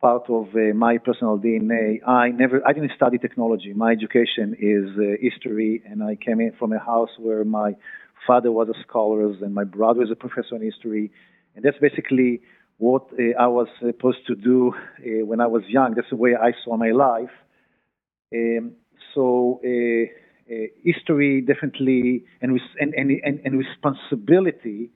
part 0.00 0.28
of 0.28 0.48
uh, 0.54 0.74
my 0.74 0.98
personal 0.98 1.38
DNA. 1.38 2.06
I 2.06 2.28
never, 2.28 2.60
I 2.66 2.72
didn't 2.72 2.92
study 2.94 3.18
technology. 3.18 3.72
My 3.72 3.92
education 3.92 4.56
is 4.58 4.90
uh, 4.96 5.16
history, 5.20 5.82
and 5.88 6.02
I 6.02 6.16
came 6.16 6.40
in 6.40 6.52
from 6.58 6.72
a 6.72 6.78
house 6.78 7.10
where 7.18 7.44
my 7.44 7.74
father 8.26 8.52
was 8.52 8.68
a 8.68 8.80
scholar 8.86 9.26
and 9.26 9.54
my 9.54 9.64
brother 9.64 10.02
is 10.02 10.10
a 10.10 10.16
professor 10.16 10.56
in 10.56 10.62
history, 10.62 11.10
and 11.54 11.64
that's 11.64 11.78
basically 11.78 12.40
what 12.78 13.06
uh, 13.18 13.40
I 13.40 13.48
was 13.48 13.66
supposed 13.84 14.26
to 14.28 14.34
do 14.34 14.72
uh, 14.74 15.26
when 15.26 15.40
I 15.40 15.46
was 15.46 15.62
young. 15.68 15.94
That's 15.94 16.10
the 16.10 16.16
way 16.16 16.34
I 16.34 16.52
saw 16.64 16.76
my 16.76 16.90
life. 16.90 17.34
Um, 18.34 18.72
so. 19.14 19.60
Uh, 19.64 20.12
uh, 20.50 20.66
history 20.82 21.42
definitely 21.42 22.24
and, 22.40 22.58
and, 22.80 22.94
and, 22.94 23.38
and 23.44 23.58
responsibility 23.58 24.88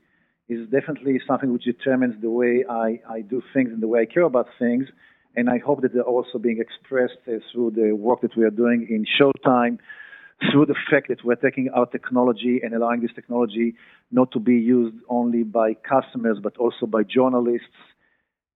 is 0.49 0.67
definitely 0.69 1.19
something 1.27 1.51
which 1.53 1.63
determines 1.63 2.21
the 2.21 2.29
way 2.29 2.65
I, 2.69 2.99
I 3.09 3.21
do 3.21 3.41
things 3.53 3.69
and 3.71 3.81
the 3.81 3.87
way 3.87 4.01
I 4.01 4.05
care 4.05 4.23
about 4.23 4.47
things. 4.59 4.87
And 5.35 5.49
I 5.49 5.57
hope 5.57 5.81
that 5.81 5.93
they're 5.93 6.03
also 6.03 6.37
being 6.37 6.59
expressed 6.59 7.17
uh, 7.27 7.39
through 7.51 7.71
the 7.71 7.93
work 7.93 8.21
that 8.21 8.37
we 8.37 8.43
are 8.43 8.51
doing 8.51 8.85
in 8.89 9.05
Showtime, 9.19 9.79
through 10.51 10.67
the 10.67 10.75
fact 10.91 11.07
that 11.07 11.23
we're 11.23 11.35
taking 11.35 11.69
our 11.69 11.85
technology 11.85 12.59
and 12.61 12.73
allowing 12.73 13.01
this 13.01 13.11
technology 13.15 13.73
not 14.11 14.31
to 14.31 14.39
be 14.39 14.55
used 14.55 14.95
only 15.09 15.43
by 15.43 15.73
customers, 15.73 16.37
but 16.41 16.57
also 16.57 16.85
by 16.85 17.01
journalists. 17.03 17.67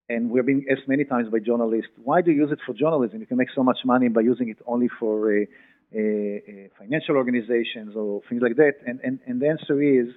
And 0.10 0.30
we're 0.30 0.44
being 0.44 0.66
asked 0.72 0.88
many 0.88 1.04
times 1.04 1.30
by 1.30 1.40
journalists, 1.40 1.92
why 2.04 2.22
do 2.22 2.32
you 2.32 2.38
use 2.44 2.52
it 2.52 2.60
for 2.66 2.74
journalism? 2.74 3.20
You 3.20 3.26
can 3.26 3.38
make 3.38 3.50
so 3.56 3.64
much 3.64 3.80
money 3.86 4.08
by 4.08 4.22
using 4.22 4.50
it 4.50 4.58
only 4.66 4.90
for 5.00 5.36
uh, 5.36 5.46
uh, 5.96 5.98
financial 6.78 7.16
organizations 7.16 7.96
or 7.96 8.22
things 8.30 8.42
like 8.42 8.58
that. 8.58 8.74
And, 8.86 9.00
and, 9.04 9.20
and 9.26 9.42
the 9.42 9.48
answer 9.48 9.82
is, 9.82 10.08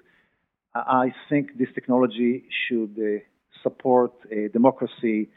I 0.74 1.12
think 1.28 1.58
this 1.58 1.68
technology 1.74 2.44
should 2.66 2.94
uh, 2.98 3.20
support 3.62 4.12
democracy 4.52 5.30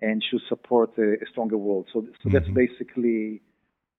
and 0.00 0.22
should 0.30 0.42
support 0.48 0.96
a 0.98 1.16
stronger 1.30 1.58
world. 1.58 1.86
So, 1.92 2.00
so 2.00 2.06
mm 2.06 2.12
-hmm. 2.22 2.32
that's 2.32 2.50
basically 2.62 3.40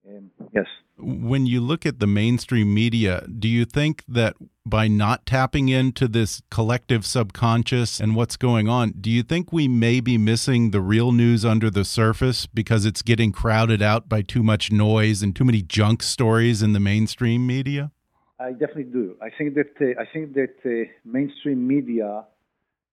um, 0.08 0.32
yes. 0.54 0.66
When 0.98 1.46
you 1.46 1.62
look 1.62 1.86
at 1.86 2.00
the 2.00 2.08
mainstream 2.08 2.74
media, 2.74 3.26
do 3.28 3.48
you 3.48 3.66
think 3.66 4.04
that 4.08 4.36
by 4.66 4.88
not 4.88 5.26
tapping 5.26 5.70
into 5.70 6.08
this 6.08 6.42
collective 6.52 7.06
subconscious 7.06 8.00
and 8.00 8.16
what's 8.16 8.36
going 8.36 8.68
on, 8.68 8.94
do 9.00 9.10
you 9.10 9.24
think 9.24 9.54
we 9.54 9.68
may 9.68 10.00
be 10.00 10.18
missing 10.18 10.72
the 10.72 10.82
real 10.82 11.12
news 11.12 11.46
under 11.46 11.70
the 11.70 11.86
surface 11.86 12.46
because 12.48 12.86
it's 12.86 13.02
getting 13.02 13.32
crowded 13.32 13.82
out 13.82 14.10
by 14.10 14.22
too 14.22 14.44
much 14.44 14.72
noise 14.72 15.22
and 15.22 15.36
too 15.36 15.46
many 15.46 15.62
junk 15.62 16.04
stories 16.04 16.62
in 16.62 16.74
the 16.74 16.80
mainstream 16.80 17.48
media? 17.48 17.92
I 18.40 18.52
definitely 18.52 18.86
do. 18.86 19.18
I 19.22 19.30
think 19.38 19.56
that 19.56 19.74
uh, 19.82 20.02
I 20.02 20.06
think 20.14 20.34
that 20.34 20.56
uh, 20.66 20.90
mainstream 21.04 21.68
media 21.68 22.24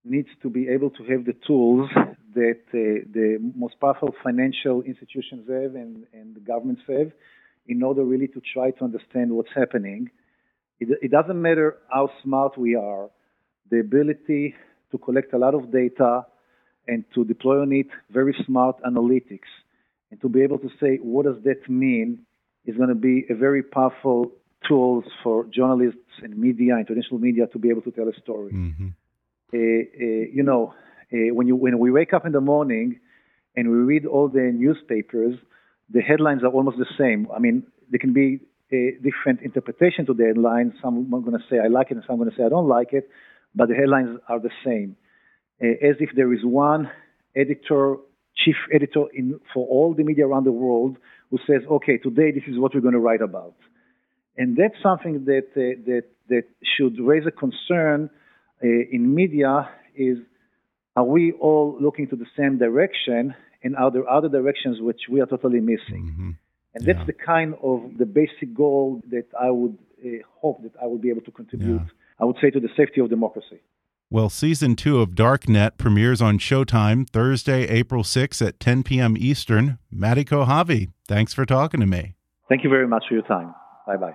needs 0.04 0.28
to 0.42 0.50
be 0.50 0.68
able 0.68 0.90
to 0.90 1.04
have 1.04 1.24
the 1.24 1.36
tools 1.46 1.88
that 2.34 2.62
uh, 2.74 3.06
the 3.12 3.38
most 3.54 3.78
powerful 3.80 4.12
financial 4.24 4.82
institutions 4.82 5.48
have 5.48 5.74
and, 5.74 6.04
and 6.12 6.34
the 6.34 6.40
governments 6.40 6.82
have 6.88 7.12
in 7.68 7.82
order 7.82 8.04
really 8.04 8.28
to 8.28 8.40
try 8.52 8.70
to 8.72 8.84
understand 8.84 9.30
what's 9.30 9.54
happening. 9.54 10.10
It, 10.80 10.88
it 11.00 11.10
doesn't 11.10 11.40
matter 11.40 11.78
how 11.92 12.10
smart 12.22 12.58
we 12.58 12.74
are, 12.74 13.08
the 13.70 13.80
ability 13.80 14.54
to 14.90 14.98
collect 14.98 15.32
a 15.32 15.38
lot 15.38 15.54
of 15.54 15.72
data 15.72 16.26
and 16.88 17.04
to 17.14 17.24
deploy 17.24 17.60
on 17.62 17.72
it 17.72 17.88
very 18.10 18.34
smart 18.46 18.76
analytics 18.82 19.50
and 20.10 20.20
to 20.20 20.28
be 20.28 20.42
able 20.42 20.58
to 20.58 20.70
say 20.80 20.98
what 21.02 21.24
does 21.24 21.42
that 21.44 21.68
mean 21.68 22.20
is 22.64 22.76
going 22.76 22.88
to 22.88 22.94
be 22.94 23.24
a 23.30 23.34
very 23.34 23.62
powerful 23.62 24.30
tools 24.68 25.04
for 25.22 25.44
journalists 25.44 26.00
and 26.22 26.36
media, 26.36 26.76
international 26.76 27.18
media, 27.18 27.46
to 27.48 27.58
be 27.58 27.70
able 27.70 27.82
to 27.82 27.90
tell 27.90 28.08
a 28.08 28.14
story. 28.20 28.52
Mm-hmm. 28.52 28.88
Uh, 29.54 29.58
uh, 29.58 30.26
you 30.32 30.42
know, 30.42 30.74
uh, 31.12 31.34
when 31.34 31.46
you 31.46 31.56
when 31.56 31.78
we 31.78 31.90
wake 31.90 32.12
up 32.12 32.26
in 32.26 32.32
the 32.32 32.40
morning 32.40 32.98
and 33.54 33.70
we 33.70 33.76
read 33.76 34.04
all 34.06 34.28
the 34.28 34.50
newspapers, 34.52 35.34
the 35.90 36.00
headlines 36.00 36.42
are 36.42 36.48
almost 36.48 36.78
the 36.78 36.86
same. 36.98 37.28
I 37.34 37.38
mean, 37.38 37.62
there 37.90 37.98
can 37.98 38.12
be 38.12 38.40
a 38.72 38.92
different 39.02 39.40
interpretation 39.42 40.06
to 40.06 40.14
the 40.14 40.24
headlines. 40.24 40.72
Some 40.82 41.14
are 41.14 41.20
going 41.20 41.38
to 41.38 41.44
say 41.48 41.58
I 41.58 41.68
like 41.68 41.90
it, 41.90 41.94
and 41.94 42.04
some 42.06 42.16
are 42.16 42.24
going 42.24 42.30
to 42.30 42.36
say 42.36 42.44
I 42.44 42.48
don't 42.48 42.68
like 42.68 42.92
it, 42.92 43.08
but 43.54 43.68
the 43.68 43.74
headlines 43.74 44.18
are 44.28 44.40
the 44.40 44.50
same, 44.64 44.96
uh, 45.62 45.88
as 45.88 45.96
if 46.00 46.10
there 46.16 46.32
is 46.32 46.40
one 46.44 46.90
editor, 47.36 47.96
chief 48.34 48.56
editor 48.74 49.04
in 49.14 49.38
for 49.54 49.66
all 49.68 49.94
the 49.94 50.02
media 50.02 50.26
around 50.26 50.44
the 50.44 50.52
world 50.52 50.96
who 51.30 51.38
says, 51.46 51.62
okay, 51.70 51.98
today 51.98 52.32
this 52.32 52.44
is 52.48 52.58
what 52.58 52.74
we're 52.74 52.80
going 52.80 52.94
to 52.94 53.00
write 53.00 53.22
about, 53.22 53.54
and 54.38 54.56
that's 54.56 54.74
something 54.82 55.24
that 55.24 55.46
uh, 55.56 55.80
that 55.86 56.04
that 56.28 56.44
should 56.76 56.98
raise 57.00 57.26
a 57.26 57.30
concern 57.30 58.10
uh, 58.62 58.66
in 58.66 59.14
media 59.14 59.68
is 59.94 60.18
are 60.94 61.04
we 61.04 61.32
all 61.32 61.76
looking 61.80 62.08
to 62.08 62.16
the 62.16 62.26
same 62.36 62.58
direction 62.58 63.34
and 63.62 63.76
are 63.76 63.90
there 63.90 64.08
other 64.08 64.28
directions 64.28 64.80
which 64.80 65.02
we 65.10 65.20
are 65.20 65.26
totally 65.26 65.60
missing 65.60 66.12
mm-hmm. 66.12 66.30
and 66.74 66.86
that's 66.86 66.98
yeah. 66.98 67.04
the 67.04 67.12
kind 67.12 67.54
of 67.62 67.82
the 67.98 68.06
basic 68.06 68.54
goal 68.54 69.00
that 69.10 69.26
i 69.40 69.50
would 69.50 69.76
uh, 70.04 70.08
hope 70.40 70.62
that 70.62 70.72
i 70.82 70.86
will 70.86 70.98
be 70.98 71.10
able 71.10 71.22
to 71.22 71.30
contribute 71.30 71.80
yeah. 71.80 72.20
i 72.20 72.24
would 72.24 72.36
say 72.40 72.50
to 72.50 72.60
the 72.60 72.68
safety 72.76 73.00
of 73.00 73.08
democracy 73.08 73.60
well, 74.08 74.30
season 74.30 74.76
two 74.76 75.00
of 75.00 75.16
Darknet 75.16 75.78
premieres 75.78 76.22
on 76.22 76.38
Showtime 76.38 77.10
Thursday, 77.10 77.66
April 77.66 78.04
6th 78.04 78.46
at 78.46 78.60
10 78.60 78.84
p.m. 78.84 79.16
Eastern. 79.18 79.80
Mati 79.90 80.24
Kochavi, 80.24 80.92
thanks 81.08 81.34
for 81.34 81.44
talking 81.44 81.80
to 81.80 81.86
me. 81.86 82.14
Thank 82.48 82.62
you 82.62 82.70
very 82.70 82.86
much 82.86 83.06
for 83.08 83.14
your 83.14 83.24
time. 83.24 83.52
Bye 83.84 83.96
bye. 83.96 84.14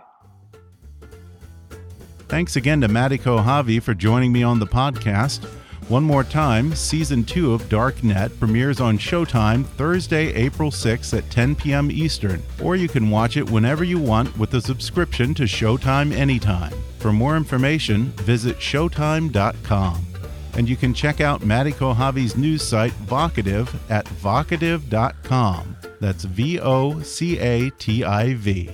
Thanks 2.31 2.55
again 2.55 2.79
to 2.79 2.87
Mati 2.87 3.17
Kochavi 3.17 3.83
for 3.83 3.93
joining 3.93 4.31
me 4.31 4.41
on 4.41 4.57
the 4.57 4.65
podcast. 4.65 5.43
One 5.89 6.05
more 6.05 6.23
time, 6.23 6.73
season 6.73 7.25
two 7.25 7.51
of 7.51 7.63
Darknet 7.63 8.39
premieres 8.39 8.79
on 8.79 8.97
Showtime 8.97 9.65
Thursday, 9.65 10.33
April 10.33 10.71
6th 10.71 11.17
at 11.17 11.29
10 11.29 11.57
p.m. 11.57 11.91
Eastern, 11.91 12.41
or 12.63 12.77
you 12.77 12.87
can 12.87 13.09
watch 13.09 13.35
it 13.35 13.49
whenever 13.49 13.83
you 13.83 13.99
want 13.99 14.37
with 14.37 14.53
a 14.53 14.61
subscription 14.61 15.33
to 15.33 15.43
Showtime 15.43 16.13
anytime. 16.13 16.71
For 16.99 17.11
more 17.11 17.35
information, 17.35 18.05
visit 18.21 18.55
Showtime.com. 18.59 20.05
And 20.53 20.69
you 20.69 20.77
can 20.77 20.93
check 20.93 21.19
out 21.19 21.45
Mati 21.45 21.73
Kochavi's 21.73 22.37
news 22.37 22.63
site, 22.63 22.93
Vocativ, 23.07 23.67
at 23.89 24.05
vocativ.com. 24.05 25.75
That's 25.99 26.23
V 26.23 26.61
O 26.61 27.01
C 27.01 27.39
A 27.39 27.69
T 27.71 28.05
I 28.05 28.35
V. 28.35 28.69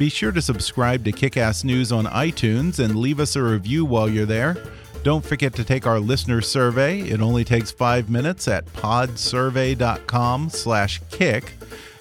Be 0.00 0.08
sure 0.08 0.32
to 0.32 0.40
subscribe 0.40 1.04
to 1.04 1.12
Kickass 1.12 1.62
News 1.62 1.92
on 1.92 2.06
iTunes 2.06 2.82
and 2.82 2.96
leave 2.96 3.20
us 3.20 3.36
a 3.36 3.42
review 3.42 3.84
while 3.84 4.08
you're 4.08 4.24
there. 4.24 4.56
Don't 5.02 5.22
forget 5.22 5.52
to 5.56 5.62
take 5.62 5.86
our 5.86 6.00
listener 6.00 6.40
survey. 6.40 7.00
It 7.00 7.20
only 7.20 7.44
takes 7.44 7.70
five 7.70 8.08
minutes 8.08 8.48
at 8.48 8.64
podsurvey.com/kick. 8.72 11.52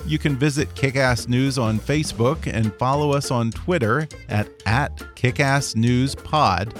You 0.06 0.18
can 0.18 0.38
visit 0.38 0.74
Kickass 0.76 1.28
News 1.28 1.58
on 1.58 1.78
Facebook 1.78 2.48
and 2.48 2.74
follow 2.76 3.12
us 3.12 3.32
on 3.32 3.52
Twitter 3.52 4.08
at, 4.30 4.48
at 4.66 4.96
KickassNewsPod. 5.18 6.74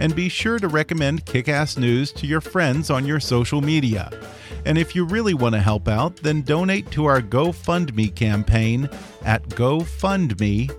And 0.00 0.16
be 0.16 0.28
sure 0.28 0.58
to 0.58 0.66
recommend 0.66 1.24
Kickass 1.24 1.78
News 1.78 2.10
to 2.14 2.26
your 2.26 2.40
friends 2.40 2.90
on 2.90 3.06
your 3.06 3.20
social 3.20 3.60
media. 3.60 4.10
And 4.64 4.78
if 4.78 4.94
you 4.94 5.04
really 5.04 5.34
want 5.34 5.54
to 5.54 5.60
help 5.60 5.88
out, 5.88 6.16
then 6.16 6.42
donate 6.42 6.90
to 6.92 7.04
our 7.04 7.20
GoFundMe 7.20 8.14
campaign 8.14 8.88
at 9.24 9.42
gofundme.com 9.50 10.74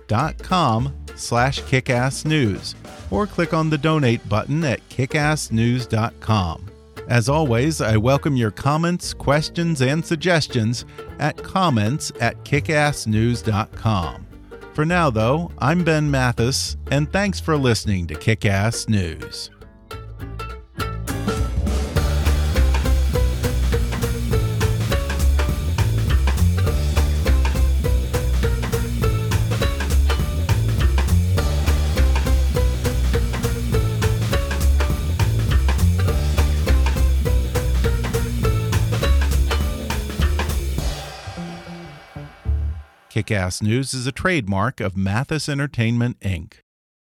slash 1.14 1.60
kickassnews 1.62 2.74
or 3.10 3.26
click 3.26 3.54
on 3.54 3.70
the 3.70 3.78
donate 3.78 4.28
button 4.28 4.64
at 4.64 4.86
kickassnews.com. 4.88 6.66
As 7.08 7.28
always, 7.28 7.80
I 7.80 7.96
welcome 7.96 8.36
your 8.36 8.50
comments, 8.50 9.14
questions, 9.14 9.80
and 9.80 10.04
suggestions 10.04 10.84
at 11.20 11.36
comments 11.36 12.10
at 12.20 12.42
kickassnews.com. 12.44 14.26
For 14.74 14.84
now, 14.84 15.08
though, 15.10 15.52
I'm 15.58 15.84
Ben 15.84 16.10
Mathis, 16.10 16.76
and 16.90 17.10
thanks 17.10 17.40
for 17.40 17.56
listening 17.56 18.08
to 18.08 18.14
Kickass 18.14 18.88
News. 18.88 19.50
Kick 43.26 43.36
Ass 43.36 43.60
News 43.60 43.92
is 43.92 44.06
a 44.06 44.12
trademark 44.12 44.80
of 44.80 44.96
Mathis 44.96 45.48
Entertainment, 45.48 46.20
Inc. 46.20 46.60